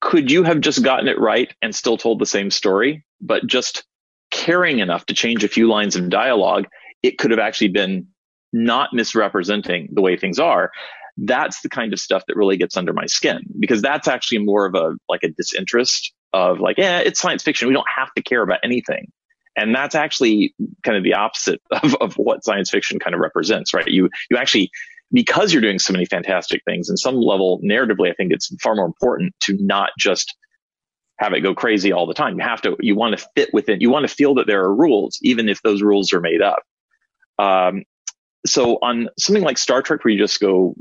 [0.00, 3.84] could you have just gotten it right and still told the same story, but just
[4.30, 6.66] caring enough to change a few lines of dialogue,
[7.02, 8.06] it could have actually been
[8.52, 10.70] not misrepresenting the way things are.
[11.16, 14.66] That's the kind of stuff that really gets under my skin because that's actually more
[14.66, 17.68] of a like a disinterest of like, yeah, it's science fiction.
[17.68, 19.10] We don't have to care about anything.
[19.56, 23.74] And that's actually kind of the opposite of, of what science fiction kind of represents,
[23.74, 23.88] right?
[23.88, 24.70] You, you actually,
[25.12, 28.74] because you're doing so many fantastic things and some level narratively, I think it's far
[28.74, 30.36] more important to not just
[31.18, 32.38] have it go crazy all the time.
[32.38, 34.74] You have to, you want to fit within, you want to feel that there are
[34.74, 36.62] rules, even if those rules are made up.
[37.38, 37.84] Um,
[38.46, 40.74] so on something like Star Trek, where you just go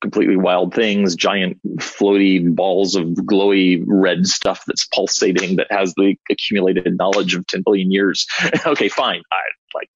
[0.00, 6.14] completely wild things, giant floaty balls of glowy red stuff that's pulsating that has the
[6.30, 8.26] accumulated knowledge of 10 billion years.
[8.66, 9.22] okay, fine.
[9.32, 9.36] I
[9.74, 9.90] like,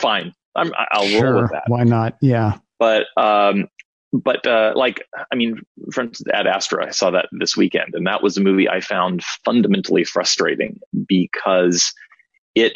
[0.00, 0.34] fine.
[0.56, 1.64] I'm, I'll sure, roll with that.
[1.68, 2.16] Why not?
[2.20, 2.58] Yeah.
[2.80, 3.68] But, um,
[4.12, 5.60] but, uh, like, I mean,
[5.92, 8.80] for instance, Ad Astra, I saw that this weekend and that was a movie I
[8.80, 11.94] found fundamentally frustrating because
[12.56, 12.72] it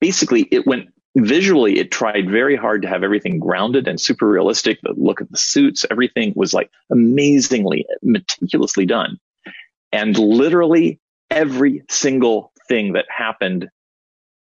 [0.00, 4.80] basically, it went visually it tried very hard to have everything grounded and super realistic.
[4.82, 9.18] The look of the suits everything was like amazingly meticulously done.
[9.92, 11.00] And literally
[11.30, 13.68] every single thing that happened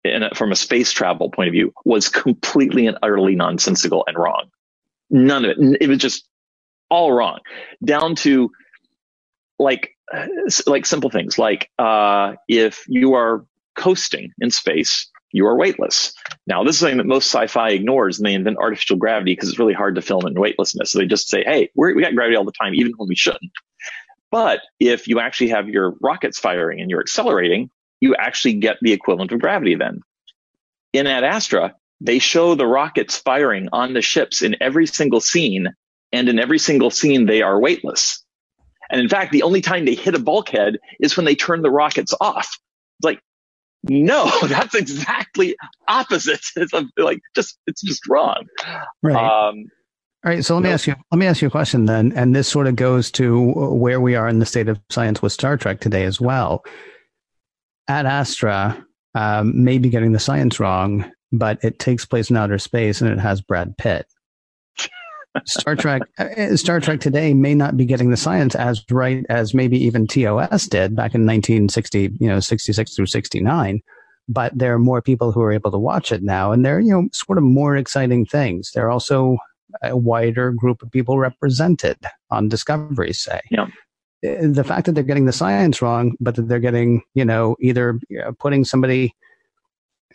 [0.04, 4.50] a, from a space travel point of view was completely and utterly nonsensical and wrong
[5.10, 6.26] none of it it was just
[6.90, 7.38] all wrong
[7.84, 8.50] down to
[9.58, 9.96] like
[10.66, 13.44] like simple things like uh, if you are
[13.74, 16.14] coasting in space you are weightless.
[16.46, 19.58] Now, this is something that most sci-fi ignores and they invent artificial gravity because it's
[19.58, 20.92] really hard to film in weightlessness.
[20.92, 23.50] So they just say, hey, we got gravity all the time, even when we shouldn't.
[24.30, 27.68] But if you actually have your rockets firing and you're accelerating,
[28.00, 30.00] you actually get the equivalent of gravity then.
[30.92, 35.68] In Ad Astra, they show the rockets firing on the ships in every single scene.
[36.12, 38.22] And in every single scene, they are weightless.
[38.90, 41.70] And in fact, the only time they hit a bulkhead is when they turn the
[41.70, 42.46] rockets off.
[42.98, 43.20] It's like,
[43.82, 45.56] no, that's exactly
[45.88, 46.40] opposite.
[46.56, 48.44] It's like just it's just wrong.
[49.02, 49.16] Right.
[49.16, 49.64] Um,
[50.24, 50.94] all right, so let me ask you.
[51.12, 54.14] Let me ask you a question then, and this sort of goes to where we
[54.14, 56.64] are in the state of science with Star Trek today as well.
[57.88, 62.58] Ad Astra um, may be getting the science wrong, but it takes place in outer
[62.58, 64.06] space and it has Brad Pitt.
[65.46, 69.52] Star Trek, uh, Star Trek today may not be getting the science as right as
[69.52, 73.80] maybe even TOS did back in 1960, you know, 66 through 69.
[74.28, 76.92] But there are more people who are able to watch it now, and they're you
[76.92, 78.70] know sort of more exciting things.
[78.74, 79.36] There are also
[79.82, 81.98] a wider group of people represented
[82.30, 83.40] on Discovery, say.
[83.50, 83.66] Yeah.
[84.24, 88.00] The fact that they're getting the science wrong, but that they're getting, you know, either
[88.08, 89.14] you know, putting somebody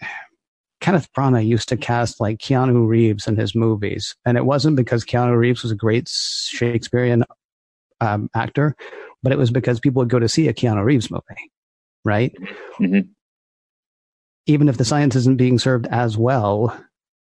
[0.82, 5.05] Kenneth Branagh used to cast like Keanu Reeves in his movies, and it wasn't because
[5.05, 7.24] Keanu Reeves was a great Shakespearean
[8.01, 8.76] um, actor,
[9.22, 11.51] but it was because people would go to see a Keanu Reeves movie,
[12.03, 12.34] right?
[12.80, 13.10] Mm-hmm.
[14.47, 16.76] Even if the science isn't being served as well,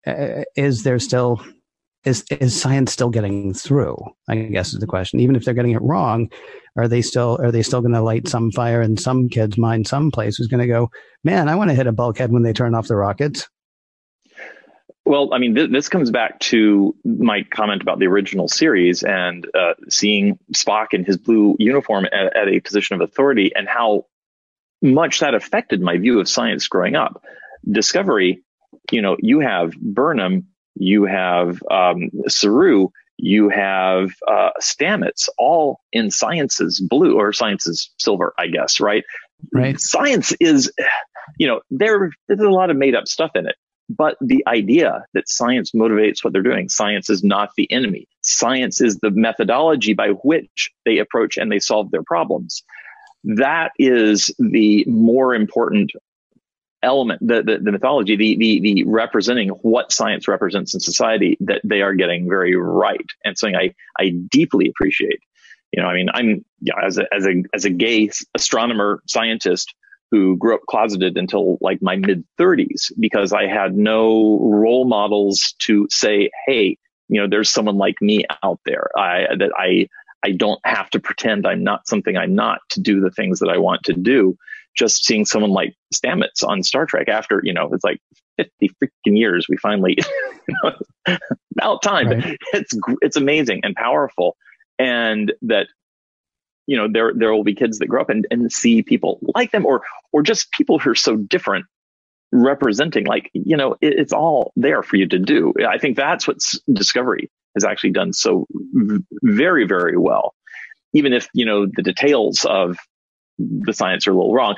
[0.07, 1.43] uh, is there still
[2.06, 3.97] is is science still getting through?
[4.28, 5.20] I guess is the question.
[5.20, 6.30] Even if they're getting it wrong,
[6.78, 9.88] are they still are they still going to light some fire in some kid's mind
[9.88, 10.89] someplace who's going to go,
[11.24, 13.47] man, I want to hit a bulkhead when they turn off the rockets?
[15.06, 19.47] Well, I mean, th- this comes back to my comment about the original series and
[19.56, 24.06] uh, seeing Spock in his blue uniform at, at a position of authority and how
[24.82, 27.24] much that affected my view of science growing up.
[27.70, 28.43] Discovery,
[28.91, 30.47] you know, you have Burnham
[30.80, 38.34] you have um, Saru, you have uh, Stamets, all in sciences blue or sciences silver,
[38.39, 39.03] I guess, right?
[39.53, 39.80] Right.
[39.80, 40.71] Science is,
[41.38, 43.55] you know, there, there's a lot of made up stuff in it.
[43.89, 48.07] But the idea that science motivates what they're doing, science is not the enemy.
[48.21, 52.63] Science is the methodology by which they approach and they solve their problems.
[53.23, 55.91] That is the more important
[56.82, 61.61] element, the, the, the mythology, the, the, the representing what science represents in society that
[61.63, 63.05] they are getting very right.
[63.23, 65.19] And something I, I deeply appreciate.
[65.71, 66.27] You know, I mean, I'm,
[66.61, 69.73] you know, as a, as a, as a gay astronomer scientist
[70.11, 75.53] who grew up closeted until like my mid thirties because I had no role models
[75.59, 76.77] to say, Hey,
[77.07, 78.88] you know, there's someone like me out there.
[78.97, 79.88] I, that I,
[80.23, 83.49] I don't have to pretend I'm not something I'm not to do the things that
[83.49, 84.38] I want to do
[84.80, 87.99] just seeing someone like Stamets on Star Trek after, you know, it's like
[88.38, 89.97] 50 freaking years, we finally,
[90.47, 91.17] you know,
[91.57, 92.07] about time.
[92.07, 92.38] Right.
[92.53, 94.38] It's, it's amazing and powerful.
[94.80, 95.67] And that,
[96.65, 99.51] you know, there, there will be kids that grow up and, and see people like
[99.51, 99.82] them or,
[100.13, 101.65] or just people who are so different
[102.32, 105.53] representing like, you know, it, it's all there for you to do.
[105.67, 106.38] I think that's what
[106.71, 108.47] Discovery has actually done so
[109.21, 110.34] very, very well,
[110.93, 112.77] even if, you know, the details of
[113.39, 114.55] the science are a little wrong.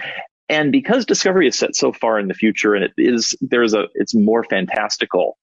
[0.49, 3.85] And because Discovery is set so far in the future and it is, there's a,
[3.93, 5.37] it's more fantastical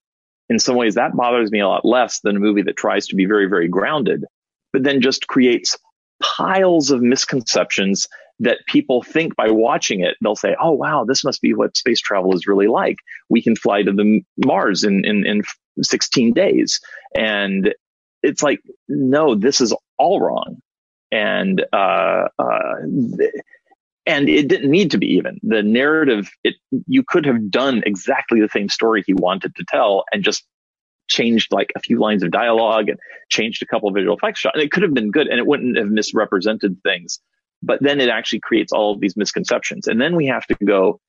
[0.48, 3.16] in some ways that bothers me a lot less than a movie that tries to
[3.16, 4.24] be very, very grounded,
[4.72, 5.76] but then just creates
[6.22, 8.06] piles of misconceptions
[8.40, 12.00] that people think by watching it, they'll say, Oh, wow, this must be what space
[12.00, 12.96] travel is really like.
[13.28, 15.42] We can fly to the Mars in, in, in
[15.82, 16.80] 16 days.
[17.16, 17.74] And
[18.22, 20.60] it's like, no, this is all wrong.
[21.10, 22.74] And, uh, uh,
[24.06, 26.30] and it didn't need to be even the narrative.
[26.44, 26.56] It,
[26.86, 30.46] you could have done exactly the same story he wanted to tell and just
[31.08, 32.98] changed like a few lines of dialogue and
[33.30, 34.54] changed a couple of visual effects shots.
[34.54, 37.20] And it could have been good and it wouldn't have misrepresented things.
[37.62, 39.88] But then it actually creates all of these misconceptions.
[39.88, 41.00] And then we have to go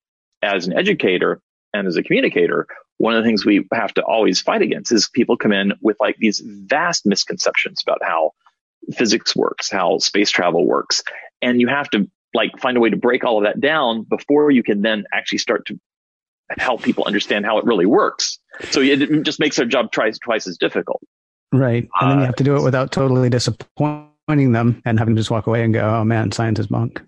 [0.42, 1.42] as an educator
[1.74, 2.68] and as a communicator.
[2.98, 5.98] One of the things we have to always fight against is people come in with
[6.00, 8.32] like these vast misconceptions about how
[8.94, 11.04] physics works, how space travel works.
[11.42, 14.52] And you have to like find a way to break all of that down before
[14.52, 15.80] you can then actually start to
[16.58, 18.40] help people understand how it really works.
[18.72, 21.02] So it just makes their job twice twice as difficult.
[21.52, 25.16] Right, and then you have to do it uh, without totally disappointing them and having
[25.16, 27.02] to just walk away and go, "Oh man, science is bunk."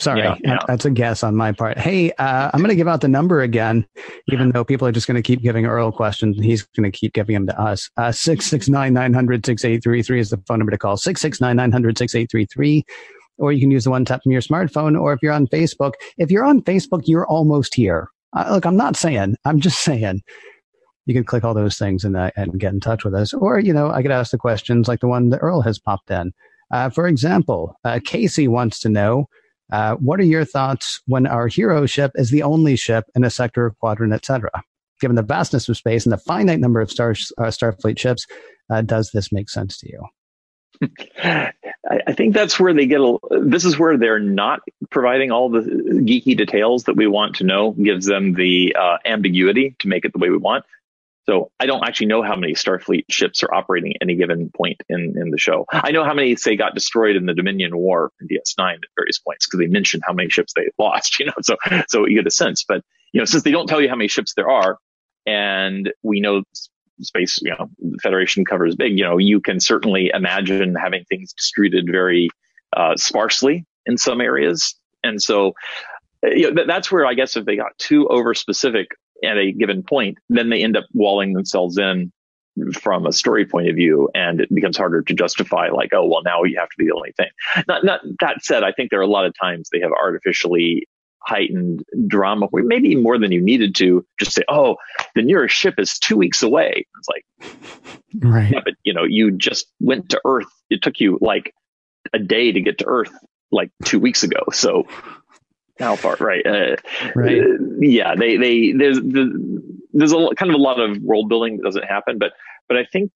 [0.00, 0.58] Sorry, yeah, yeah.
[0.66, 1.76] that's a guess on my part.
[1.76, 3.86] Hey, uh, I'm going to give out the number again,
[4.28, 6.96] even though people are just going to keep giving Earl questions and he's going to
[6.96, 7.90] keep giving them to us.
[7.96, 10.96] Uh, 669 900 6833 is the phone number to call.
[10.96, 12.84] 669 900 6833
[13.38, 15.00] or you can use the one tap from your smartphone.
[15.00, 18.10] Or if you're on Facebook, if you're on Facebook, you're almost here.
[18.36, 20.22] Uh, look, I'm not saying, I'm just saying
[21.06, 23.32] you can click all those things and, uh, and get in touch with us.
[23.32, 26.10] Or, you know, I could ask the questions like the one that Earl has popped
[26.10, 26.32] in.
[26.70, 29.28] Uh, for example, uh, Casey wants to know,
[29.72, 33.30] uh, what are your thoughts when our hero ship is the only ship in a
[33.30, 34.50] sector, quadrant, etc.?
[35.00, 38.26] Given the vastness of space and the finite number of star, uh, Starfleet ships,
[38.84, 40.06] does this make sense to you?
[41.90, 43.16] I think that's where they get a.
[43.42, 44.60] This is where they're not
[44.90, 47.72] providing all the geeky details that we want to know.
[47.72, 50.64] Gives them the uh, ambiguity to make it the way we want.
[51.28, 54.80] So I don't actually know how many Starfleet ships are operating at any given point
[54.88, 55.66] in, in the show.
[55.70, 59.18] I know how many say got destroyed in the Dominion War in DS9 at various
[59.18, 61.16] points because they mention how many ships they lost.
[61.18, 61.56] You know, so
[61.88, 62.64] so you get a sense.
[62.66, 64.78] But you know, since they don't tell you how many ships there are,
[65.26, 66.44] and we know
[67.00, 71.32] space, you know, the Federation covers big, you know, you can certainly imagine having things
[71.32, 72.30] distributed very
[72.76, 74.76] uh, sparsely in some areas.
[75.02, 75.54] And so,
[76.24, 78.88] uh, you know, that's where I guess if they got too over specific
[79.24, 82.12] at a given point, then they end up walling themselves in
[82.74, 86.24] from a story point of view and it becomes harder to justify like oh well
[86.24, 87.28] now you have to be the only thing
[87.68, 90.84] not not that said i think there are a lot of times they have artificially
[91.28, 94.76] heightened drama, maybe more than you needed to just say, oh,
[95.14, 96.86] the nearest ship is two weeks away.
[96.98, 97.52] It's like,
[98.24, 98.50] right.
[98.50, 100.48] Yeah, but you know, you just went to Earth.
[100.70, 101.54] It took you like
[102.14, 103.12] a day to get to Earth
[103.52, 104.40] like two weeks ago.
[104.52, 104.86] So
[105.78, 106.16] how far?
[106.20, 106.46] Right.
[106.46, 106.76] Uh,
[107.14, 107.40] right.
[107.40, 107.44] Uh,
[107.80, 108.14] yeah.
[108.14, 108.98] They, they, there's,
[109.92, 112.32] there's a kind of a lot of world building that doesn't happen, but,
[112.68, 113.10] but I think,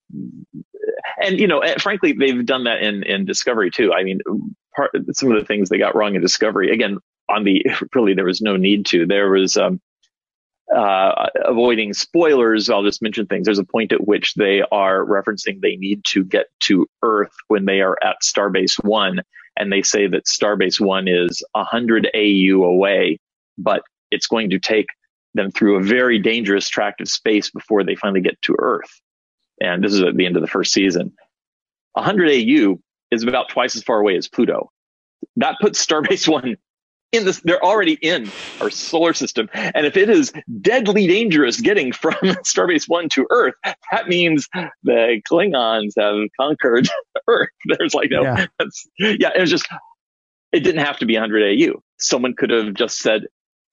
[1.23, 3.93] and you know, frankly, they've done that in, in Discovery too.
[3.93, 4.21] I mean,
[4.75, 6.99] part, some of the things they got wrong in Discovery, again,
[7.29, 9.07] on the really there was no need to.
[9.07, 9.81] There was um,
[10.75, 12.71] uh, avoiding spoilers.
[12.71, 13.45] I'll just mention things.
[13.45, 17.65] There's a point at which they are referencing they need to get to Earth when
[17.65, 19.23] they are at Starbase One,
[19.57, 23.19] and they say that Starbase One is 100 AU away,
[23.59, 24.87] but it's going to take
[25.35, 29.01] them through a very dangerous tract of space before they finally get to Earth.
[29.61, 31.13] And this is at the end of the first season.
[31.93, 32.79] 100 AU
[33.11, 34.71] is about twice as far away as Pluto.
[35.37, 36.57] That puts Starbase One
[37.13, 38.31] in this, they're already in
[38.61, 39.49] our solar system.
[39.53, 43.55] And if it is deadly dangerous getting from Starbase One to Earth,
[43.91, 44.49] that means
[44.83, 46.89] the Klingons have conquered
[47.29, 47.49] Earth.
[47.79, 48.47] There's like no, yeah.
[48.99, 49.67] yeah, it was just,
[50.53, 51.83] it didn't have to be 100 AU.
[51.99, 53.27] Someone could have just said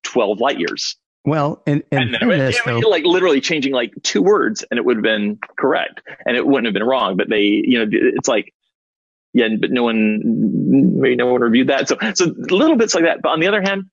[0.03, 0.95] 12 light years.
[1.25, 4.97] Well, and, and, and it, it, like literally changing like two words and it would
[4.97, 7.17] have been correct and it wouldn't have been wrong.
[7.17, 8.53] But they, you know, it's like
[9.33, 10.21] yeah, but no one,
[10.99, 11.87] maybe no one reviewed that.
[11.87, 13.21] So, so little bits like that.
[13.21, 13.85] But on the other hand,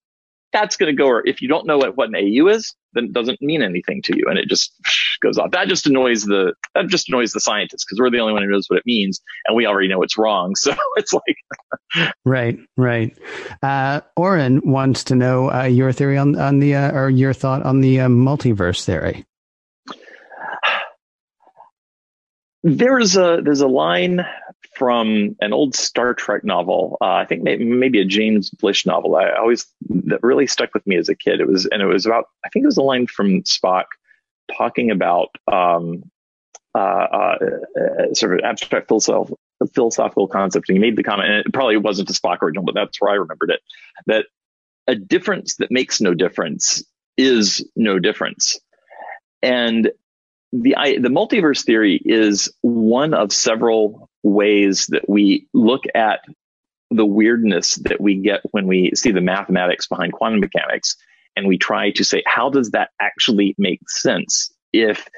[0.52, 3.06] that's going to go, Or if you don't know what, what an AU is, then
[3.06, 4.24] it doesn't mean anything to you.
[4.28, 4.72] And it just
[5.22, 5.50] goes off.
[5.50, 8.48] That just annoys the, that just annoys the scientists because we're the only one who
[8.48, 9.20] knows what it means.
[9.46, 10.54] And we already know it's wrong.
[10.66, 12.12] So it's like.
[12.24, 13.16] right, right.
[13.62, 17.62] Uh, Oren wants to know uh, your theory on, on the, uh, or your thought
[17.62, 19.24] on the uh, multiverse theory.
[22.64, 24.26] There's a, there's a line
[24.76, 26.98] from an old Star Trek novel.
[27.00, 29.16] Uh, I think maybe, maybe, a James Blish novel.
[29.16, 31.40] I always that really stuck with me as a kid.
[31.40, 33.84] It was and it was about I think it was a line from Spock
[34.56, 36.04] talking about um,
[36.74, 39.38] uh, uh, sort of abstract philosophical,
[39.74, 40.68] philosophical concept.
[40.68, 43.12] And he made the comment, and it probably wasn't a Spock original, but that's where
[43.12, 43.60] I remembered it,
[44.06, 44.26] that
[44.86, 46.84] a difference that makes no difference
[47.16, 48.60] is no difference.
[49.42, 49.90] And
[50.52, 56.20] the I, the multiverse theory is one of several ways that we look at
[56.90, 60.96] the weirdness that we get when we see the mathematics behind quantum mechanics
[61.34, 65.08] and we try to say how does that actually make sense if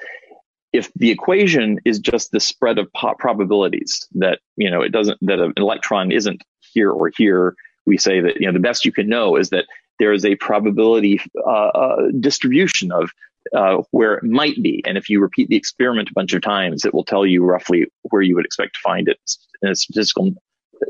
[0.72, 2.88] if the equation is just the spread of
[3.18, 6.42] probabilities that you know it doesn't that an electron isn't
[6.72, 7.54] here or here?
[7.86, 9.64] We say that you know the best you can know is that
[9.98, 13.10] there is a probability uh, uh, distribution of
[13.54, 16.84] uh, where it might be, and if you repeat the experiment a bunch of times,
[16.84, 19.18] it will tell you roughly where you would expect to find it
[19.62, 20.32] in a statistical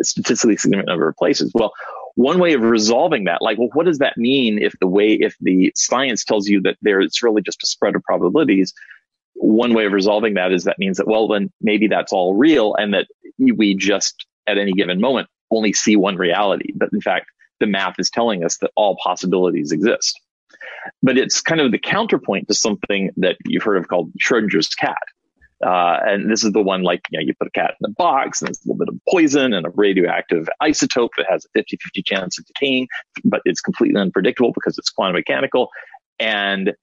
[0.02, 1.50] statistically significant number of places.
[1.54, 1.72] Well,
[2.14, 5.36] one way of resolving that, like, well, what does that mean if the way if
[5.40, 8.74] the science tells you that there it's really just a spread of probabilities?
[9.34, 12.74] One way of resolving that is that means that well, then maybe that's all real,
[12.74, 13.06] and that
[13.38, 16.72] we just at any given moment only see one reality.
[16.74, 17.26] But in fact,
[17.61, 20.20] the math is telling us that all possibilities exist.
[21.02, 24.96] But it's kind of the counterpoint to something that you've heard of called Schrodinger's cat.
[25.64, 27.92] Uh, and this is the one like, you know, you put a cat in a
[27.94, 31.48] box and it's a little bit of poison and a radioactive isotope that has a
[31.54, 32.86] 50 50 chance of decaying,
[33.24, 35.70] but it's completely unpredictable because it's quantum mechanical.
[36.20, 36.74] And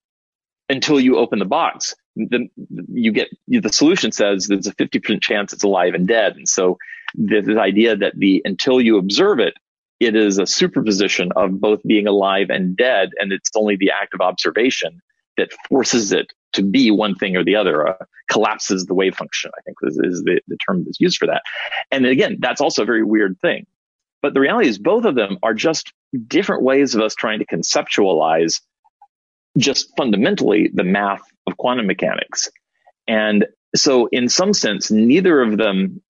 [0.68, 2.48] until you open the box, the,
[2.92, 6.36] you get the solution says there's a 50% chance it's alive and dead.
[6.36, 6.76] And so
[7.14, 9.54] the idea that the until you observe it,
[10.00, 14.14] it is a superposition of both being alive and dead, and it's only the act
[14.14, 15.00] of observation
[15.36, 19.50] that forces it to be one thing or the other, uh, collapses the wave function,
[19.56, 21.42] I think is, is the, the term that's used for that.
[21.90, 23.66] And again, that's also a very weird thing.
[24.22, 25.92] But the reality is both of them are just
[26.26, 28.60] different ways of us trying to conceptualize
[29.58, 32.48] just fundamentally the math of quantum mechanics.
[33.06, 36.02] And so in some sense, neither of them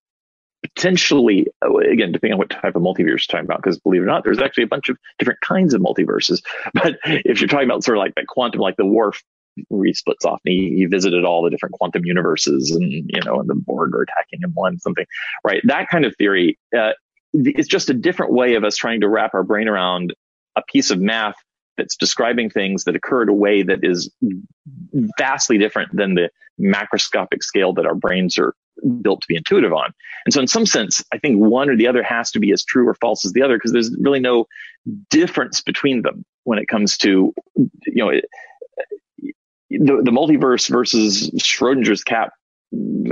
[0.77, 4.03] potentially, uh, again, depending on what type of multiverse you're talking about, because believe it
[4.03, 6.41] or not, there's actually a bunch of different kinds of multiverses.
[6.73, 9.23] But if you're talking about sort of like that quantum, like the Worf
[9.69, 13.21] where he splits off and he, he, visited all the different quantum universes and, you
[13.25, 15.05] know, and the Borg are attacking him one, something,
[15.43, 15.61] right?
[15.65, 16.91] That kind of theory, uh,
[17.67, 20.13] just a different way of us trying to wrap our brain around
[20.55, 21.35] a piece of math
[21.77, 24.11] that's describing things that occur in a way that is
[25.17, 28.55] vastly different than the macroscopic scale that our brains are
[29.01, 29.91] built to be intuitive on.
[30.25, 32.63] And so in some sense, I think one or the other has to be as
[32.63, 34.45] true or false as the other because there's really no
[35.09, 38.11] difference between them when it comes to, you know,
[39.69, 42.31] the, the multiverse versus Schrodinger's cat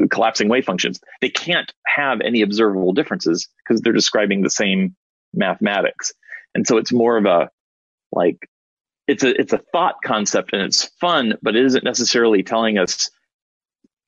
[0.09, 0.99] collapsing wave functions.
[1.21, 4.95] They can't have any observable differences because they're describing the same
[5.33, 6.13] mathematics.
[6.53, 7.49] And so it's more of a
[8.11, 8.49] like
[9.07, 13.09] it's a it's a thought concept and it's fun, but it isn't necessarily telling us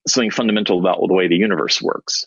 [0.07, 2.25] something fundamental about the way the universe works.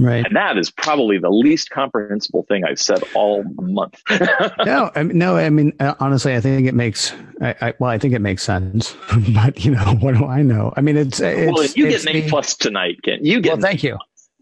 [0.00, 0.24] Right.
[0.24, 4.00] And that is probably the least comprehensible thing I've said all month.
[4.64, 7.90] no, I mean, no, I mean, uh, honestly, I think it makes, I, I, well,
[7.90, 8.96] I think it makes sense,
[9.34, 10.72] but you know, what do I know?
[10.76, 13.18] I mean, it's, it's well, you it's get an A plus tonight, Ken.
[13.22, 13.98] You get, well, thank you.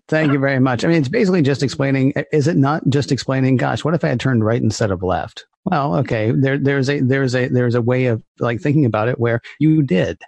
[0.09, 0.85] Thank you very much.
[0.85, 4.09] I mean, it's basically just explaining, is it not just explaining, gosh, what if I
[4.09, 5.47] had turned right instead of left?
[5.65, 9.19] Well, okay, there, there's a, there's a, there's a way of like thinking about it
[9.19, 10.19] where you did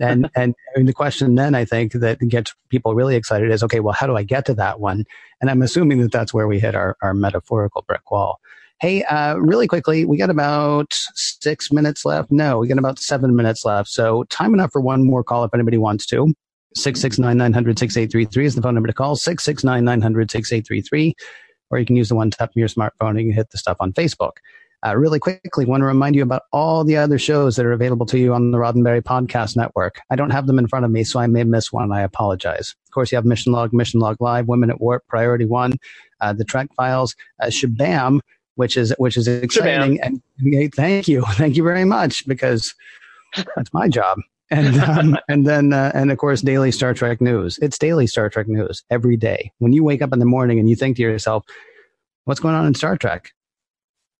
[0.00, 3.94] and and the question then I think that gets people really excited is okay, well,
[3.94, 5.04] how do I get to that one?
[5.40, 8.40] And I'm assuming that that's where we hit our, our metaphorical brick wall.
[8.80, 12.30] Hey, uh, really quickly, we got about six minutes left.
[12.30, 13.88] No, we got about seven minutes left.
[13.88, 16.34] So time enough for one more call if anybody wants to.
[16.76, 19.16] 669 900 6833 is the phone number to call.
[19.16, 21.14] 669 900 6833.
[21.70, 23.58] Or you can use the one tap of your smartphone and you can hit the
[23.58, 24.32] stuff on Facebook.
[24.86, 28.06] Uh, really quickly, want to remind you about all the other shows that are available
[28.06, 30.00] to you on the Roddenberry Podcast Network.
[30.10, 31.90] I don't have them in front of me, so I may miss one.
[31.92, 32.74] I apologize.
[32.86, 35.72] Of course, you have Mission Log, Mission Log Live, Women at Warp, Priority One,
[36.20, 38.20] uh, the Trek Files, uh, Shabam,
[38.56, 39.98] which is which is exciting.
[39.98, 40.20] Shabam.
[40.38, 42.74] And thank you, thank you very much, because
[43.56, 44.18] that's my job.
[44.50, 47.58] And um, and then uh, and of course daily Star Trek news.
[47.62, 49.52] It's daily Star Trek news every day.
[49.58, 51.44] When you wake up in the morning and you think to yourself,
[52.24, 53.32] "What's going on in Star Trek?"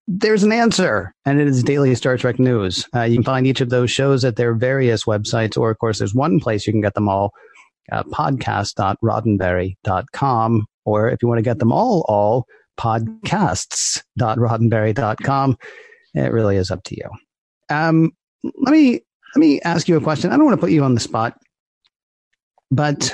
[0.08, 2.88] there's an answer, and it is Daily Star Trek News.
[2.94, 5.98] Uh, you can find each of those shows at their various websites, or of course,
[5.98, 7.32] there's one place you can get them all
[7.90, 12.46] uh, podcast.roddenberry.com, or if you want to get them all, all
[12.78, 15.58] podcasts.roddenberry.com.
[16.14, 17.10] It really is up to you.
[17.68, 18.12] Um,
[18.44, 19.00] let me
[19.34, 20.30] let me ask you a question.
[20.30, 21.38] I don't want to put you on the spot,
[22.70, 23.12] but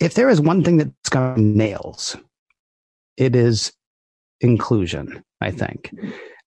[0.00, 2.16] if there is one thing that's nails,
[3.16, 3.72] it is
[4.40, 5.90] inclusion, I think.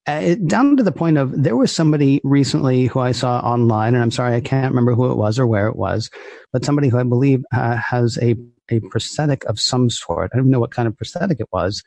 [0.07, 4.03] uh, down to the point of there was somebody recently who I saw online, and
[4.03, 6.10] I'm sorry, I can't remember who it was or where it was,
[6.51, 8.36] but somebody who I believe uh, has a,
[8.70, 10.32] a prosthetic of some sort.
[10.34, 11.84] I don't know what kind of prosthetic it was,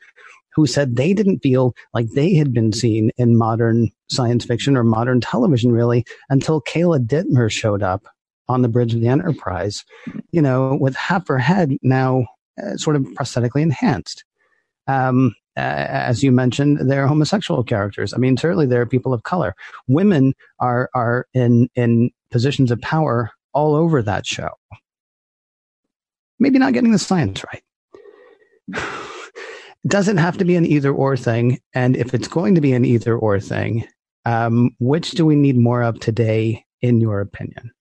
[0.55, 4.83] who said they didn't feel like they had been seen in modern science fiction or
[4.83, 8.05] modern television really until Keyla Detmer showed up
[8.47, 9.83] on the bridge of the Enterprise,
[10.31, 12.25] you know, with half her head now
[12.61, 14.23] uh, sort of prosthetically enhanced.
[14.87, 18.13] Um, uh, as you mentioned, they're homosexual characters.
[18.13, 19.55] I mean, certainly there are people of color.
[19.87, 24.49] Women are are in in positions of power all over that show.
[26.39, 27.63] Maybe not getting the science right.
[29.83, 31.59] it doesn't have to be an either or thing.
[31.73, 33.87] And if it's going to be an either or thing,
[34.25, 37.71] um, which do we need more of today, in your opinion?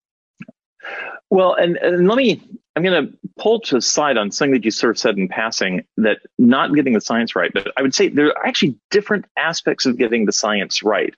[1.30, 2.42] Well, and, and let me,
[2.76, 5.28] I'm going to pull to the side on something that you sort of said in
[5.28, 9.26] passing that not getting the science right, but I would say there are actually different
[9.38, 11.14] aspects of getting the science right.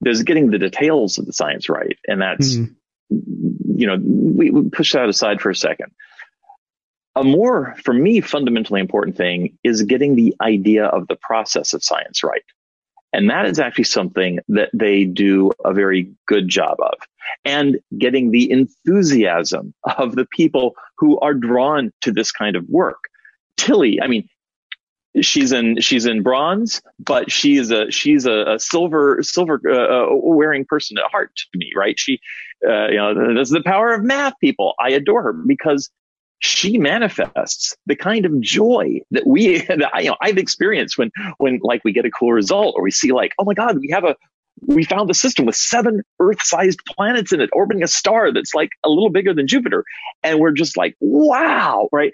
[0.00, 1.98] There's getting the details of the science right.
[2.08, 2.74] And that's, mm
[3.74, 5.92] you know, we, we push that aside for a second.
[7.14, 11.84] A more, for me, fundamentally important thing is getting the idea of the process of
[11.84, 12.44] science right.
[13.12, 16.94] And that is actually something that they do a very good job of.
[17.44, 23.04] And getting the enthusiasm of the people who are drawn to this kind of work.
[23.58, 24.28] Tilly, I mean,
[25.20, 30.06] she's in she's in bronze, but she's a she's a, a silver silver uh, uh,
[30.10, 31.98] wearing person at heart to me, right?
[31.98, 32.18] She,
[32.66, 34.34] uh, you know, this is the power of math.
[34.40, 35.90] People, I adore her because
[36.42, 41.10] she manifests the kind of joy that we, that I, you know, I've experienced when,
[41.38, 43.90] when like we get a cool result or we see like, oh my God, we
[43.92, 44.16] have a,
[44.66, 48.70] we found a system with seven Earth-sized planets in it orbiting a star that's like
[48.84, 49.84] a little bigger than Jupiter,
[50.22, 52.12] and we're just like, wow, right?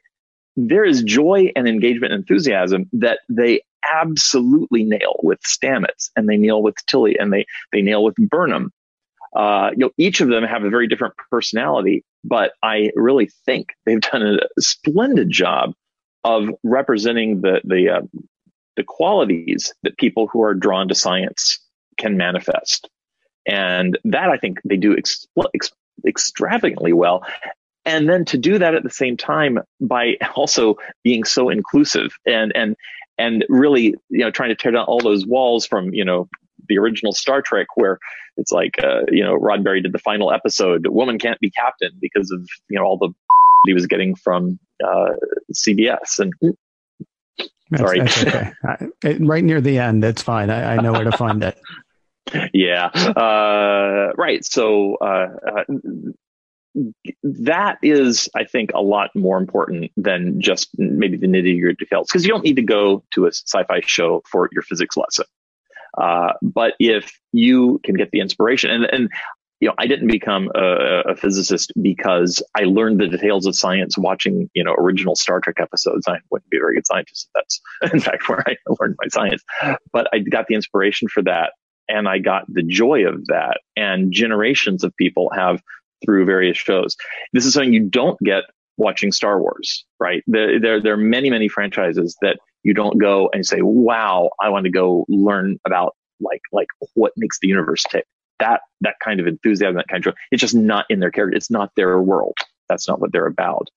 [0.57, 3.62] There is joy and engagement and enthusiasm that they
[3.93, 8.72] absolutely nail with Stamets, and they nail with Tilly, and they they nail with Burnham.
[9.35, 13.68] Uh, you know, each of them have a very different personality, but I really think
[13.85, 15.74] they've done a splendid job
[16.24, 18.01] of representing the the uh,
[18.76, 21.59] the qualities that people who are drawn to science
[21.99, 22.89] can manifest,
[23.47, 25.72] and that I think they do ex- ex-
[26.07, 27.24] extravagantly well.
[27.85, 32.53] And then to do that at the same time by also being so inclusive and
[32.55, 32.76] and
[33.18, 36.29] and really you know trying to tear down all those walls from you know
[36.69, 37.99] the original Star Trek, where
[38.37, 42.31] it's like, uh, you know, Roddenberry did the final episode, woman can't be captain because
[42.31, 43.12] of, you know, all the
[43.66, 45.11] he was getting from uh,
[45.53, 46.19] CBS.
[46.19, 46.33] And
[47.71, 47.99] that's, sorry.
[48.01, 48.53] That's okay.
[49.03, 50.51] it, right near the end, it's fine.
[50.51, 51.59] I, I know where to find it.
[52.53, 52.87] yeah.
[52.87, 54.45] Uh, right.
[54.45, 55.64] So, uh, uh,
[57.23, 62.09] that is, I think, a lot more important than just maybe the nitty gritty details
[62.09, 65.25] because you don't need to go to a sci-fi show for your physics lesson.
[66.01, 69.09] Uh, but if you can get the inspiration and, and
[69.61, 73.99] you know, I didn't become a, a, physicist because I learned the details of science
[73.99, 76.07] watching, you know, original Star Trek episodes.
[76.07, 77.28] I wouldn't be a very good scientist.
[77.34, 77.61] That's
[77.92, 79.42] in fact where I learned my science,
[79.92, 81.55] but I got the inspiration for that
[81.88, 83.61] and I got the joy of that.
[83.76, 85.61] And generations of people have
[86.05, 86.96] through various shows.
[87.32, 88.44] This is something you don't get
[88.76, 90.22] watching Star Wars, right?
[90.26, 94.49] There, there, there are many, many franchises that you don't go and say, wow, I
[94.49, 98.07] want to go learn about like, like what makes the universe tick.
[98.41, 101.37] That, that kind of enthusiasm, that kind of, it's just not in their character.
[101.37, 102.37] It's not their world.
[102.69, 103.69] That's not what they're about.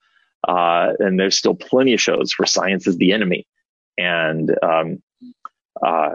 [0.48, 3.46] Uh, and there's still plenty of shows where science is the enemy.
[3.98, 5.02] And, um,
[5.84, 6.10] uh,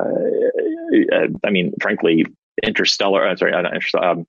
[1.45, 2.27] I mean, frankly,
[2.62, 4.27] Interstellar, uh, sorry, I'm not Interstellar, um,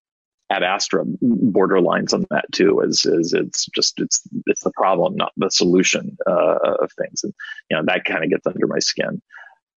[0.50, 2.80] Ad Astra borderlines on that too.
[2.80, 7.34] Is is it's just it's it's the problem, not the solution uh, of things, and
[7.70, 9.22] you know that kind of gets under my skin.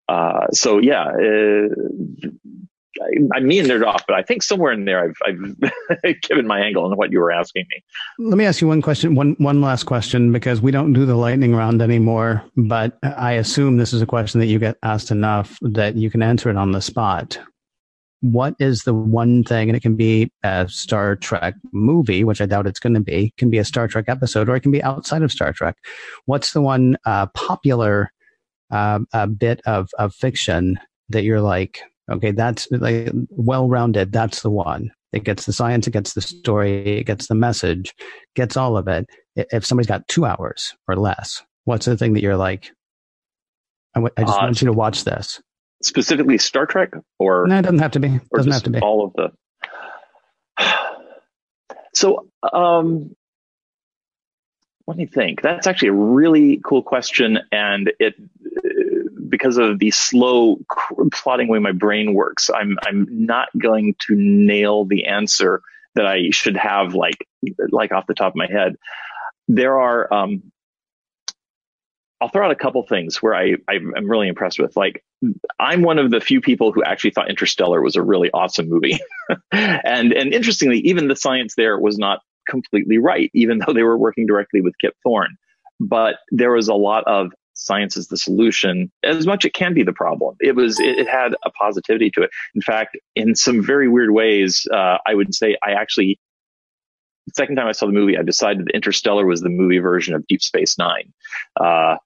[0.07, 2.30] Uh, so yeah, uh,
[3.01, 5.15] I, I meandered off, but I think somewhere in there I've
[6.03, 7.84] I've given my angle on what you were asking me.
[8.20, 11.15] Let me ask you one question, one one last question, because we don't do the
[11.15, 12.43] lightning round anymore.
[12.55, 16.22] But I assume this is a question that you get asked enough that you can
[16.22, 17.39] answer it on the spot
[18.22, 22.45] what is the one thing, and it can be a Star Trek movie, which I
[22.45, 24.84] doubt it's going to be, can be a Star Trek episode, or it can be
[24.84, 25.78] outside of Star Trek.
[26.26, 28.11] What's the one uh, popular
[28.72, 28.99] uh,
[29.38, 34.91] bit of, of fiction that you're like, okay, that's like well rounded, that's the one.
[35.11, 37.95] It gets the science, it gets the story, it gets the message,
[38.36, 39.07] gets all of it.
[39.36, 42.72] If somebody's got two hours or less, what's the thing that you're like,
[43.95, 45.41] I, w- I just uh, want you to watch this?
[45.82, 48.15] Specifically Star Trek, or no, it doesn't have to be.
[48.15, 49.32] It doesn't have to be all of the.
[51.91, 53.15] So, um,
[54.86, 55.41] let me think.
[55.41, 58.13] That's actually a really cool question, and it
[59.30, 60.57] because of the slow
[61.11, 65.61] plotting way my brain works, I'm I'm not going to nail the answer
[65.95, 67.27] that I should have like
[67.71, 68.75] like off the top of my head.
[69.47, 70.51] There are um,
[72.22, 74.76] I'll throw out a couple things where I, I'm really impressed with.
[74.76, 75.03] Like,
[75.59, 78.99] I'm one of the few people who actually thought Interstellar was a really awesome movie.
[79.51, 83.97] and, and interestingly, even the science there was not completely right, even though they were
[83.97, 85.38] working directly with Kip Thorne.
[85.80, 89.84] But there was a lot of science is the solution as much it can be
[89.84, 90.36] the problem.
[90.39, 92.32] It was, it, it had a positivity to it.
[92.55, 96.20] In fact, in some very weird ways, uh, I would say I actually
[97.30, 100.15] the second time I saw the movie, I decided that Interstellar was the movie version
[100.15, 101.13] of Deep Space Nine.
[101.59, 101.97] Uh,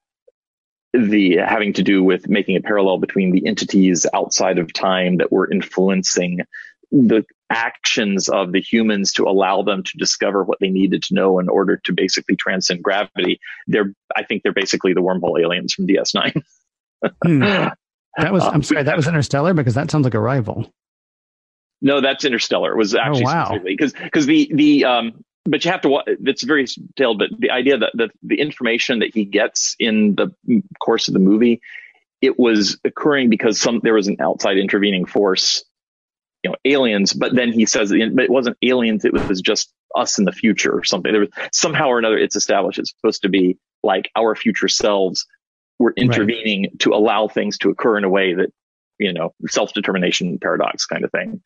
[0.94, 5.32] the having to do with making a parallel between the entities outside of time that
[5.32, 6.40] were influencing
[6.92, 11.40] the actions of the humans to allow them to discover what they needed to know
[11.40, 13.40] in order to basically transcend gravity.
[13.66, 16.42] They're, I think they're basically the wormhole aliens from DS9.
[17.24, 17.40] hmm.
[18.16, 20.72] That was, I'm sorry, that was Interstellar because that sounds like Arrival.
[21.82, 22.72] No, that's Interstellar.
[22.72, 23.58] It was actually oh, wow.
[23.62, 27.78] because because the the um but you have to it's very detailed but the idea
[27.78, 30.32] that the, the information that he gets in the
[30.80, 31.60] course of the movie
[32.20, 35.64] it was occurring because some there was an outside intervening force
[36.42, 40.24] you know aliens but then he says it wasn't aliens it was just us in
[40.24, 43.58] the future or something there was somehow or another it's established it's supposed to be
[43.82, 45.26] like our future selves
[45.78, 46.78] were intervening right.
[46.78, 48.50] to allow things to occur in a way that
[48.98, 51.42] you know self-determination paradox kind of thing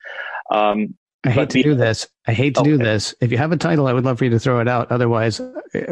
[0.51, 0.95] um,
[1.25, 2.07] I hate to do this.
[2.27, 2.71] I hate to okay.
[2.71, 3.15] do this.
[3.21, 4.91] If you have a title, I would love for you to throw it out.
[4.93, 5.41] Otherwise,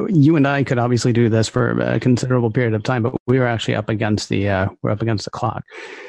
[0.09, 3.39] you and I could obviously do this for a considerable period of time, but we
[3.39, 5.65] are actually up against the uh, we're up against the clock.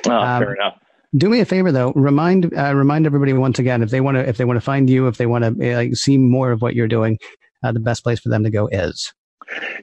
[0.06, 0.78] Oh, um, fair enough.
[1.16, 1.94] Do me a favor though.
[1.96, 4.90] Remind uh, remind everybody once again if they want to if they want to find
[4.90, 7.18] you if they want to uh, see more of what you're doing,
[7.64, 9.14] uh, the best place for them to go is.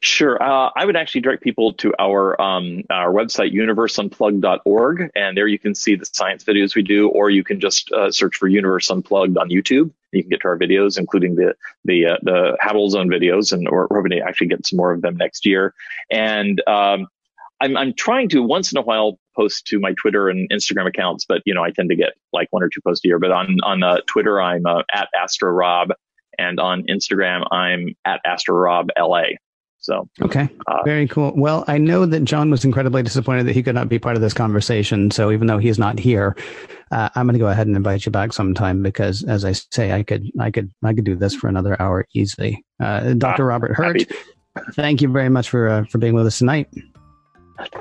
[0.03, 0.43] Sure.
[0.43, 5.59] Uh, I would actually direct people to our um, our website, universeunplugged.org, and there you
[5.59, 8.91] can see the science videos we do, or you can just uh, search for Universe
[8.91, 9.91] Unplugged on YouTube.
[10.13, 11.55] You can get to our videos, including the
[11.85, 15.01] the uh, the Habitable Zone videos, and we're hoping to actually get some more of
[15.01, 15.75] them next year.
[16.11, 17.07] And um,
[17.61, 21.25] I'm I'm trying to once in a while post to my Twitter and Instagram accounts,
[21.25, 23.19] but you know I tend to get like one or two posts a year.
[23.19, 25.89] But on on uh, Twitter, I'm uh, at Astro Rob,
[26.39, 29.37] and on Instagram, I'm at Astro Rob LA.
[29.85, 31.35] So, okay, uh, very cool.
[31.37, 34.23] Well, I know that John was incredibly disappointed that he could not be part of
[34.23, 35.11] this conversation.
[35.11, 36.35] So, even though he's not here,
[36.91, 39.93] uh, I'm going to go ahead and invite you back sometime because, as I say,
[39.93, 42.65] I could, I could, I could do this for another hour easily.
[42.81, 43.45] Uh, Dr.
[43.45, 44.15] Ah, Robert Hurt, happy.
[44.73, 46.71] thank you very much for uh, for being with us tonight.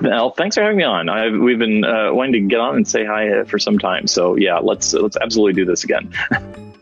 [0.02, 1.08] Well, thanks for having me on.
[1.08, 4.08] I've, we've been uh, wanting to get on and say hi uh, for some time.
[4.08, 6.14] So, yeah, let's let's absolutely do this again.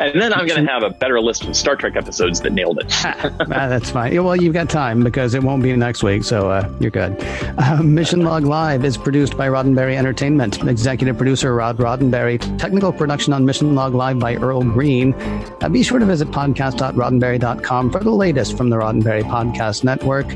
[0.00, 2.78] And then I'm going to have a better list of Star Trek episodes that nailed
[2.78, 2.86] it.
[3.04, 4.24] ah, that's fine.
[4.24, 7.22] Well, you've got time because it won't be next week, so uh, you're good.
[7.58, 10.62] Uh, Mission Log Live is produced by Roddenberry Entertainment.
[10.66, 12.38] Executive producer Rod Roddenberry.
[12.58, 15.12] Technical production on Mission Log Live by Earl Green.
[15.60, 20.26] Uh, be sure to visit podcast.roddenberry.com for the latest from the Roddenberry Podcast Network.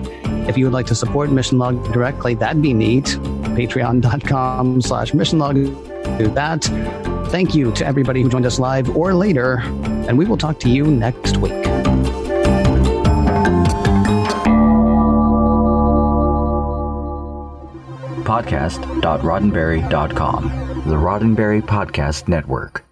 [0.47, 3.07] If you would like to support Mission Log directly, that'd be neat.
[3.55, 5.94] Patreon.com slash Mission Log.
[6.19, 6.65] Do that.
[7.31, 9.61] Thank you to everybody who joined us live or later,
[10.09, 11.53] and we will talk to you next week.
[18.25, 20.43] Podcast.roddenberry.com,
[20.87, 22.85] the Roddenberry Podcast Network.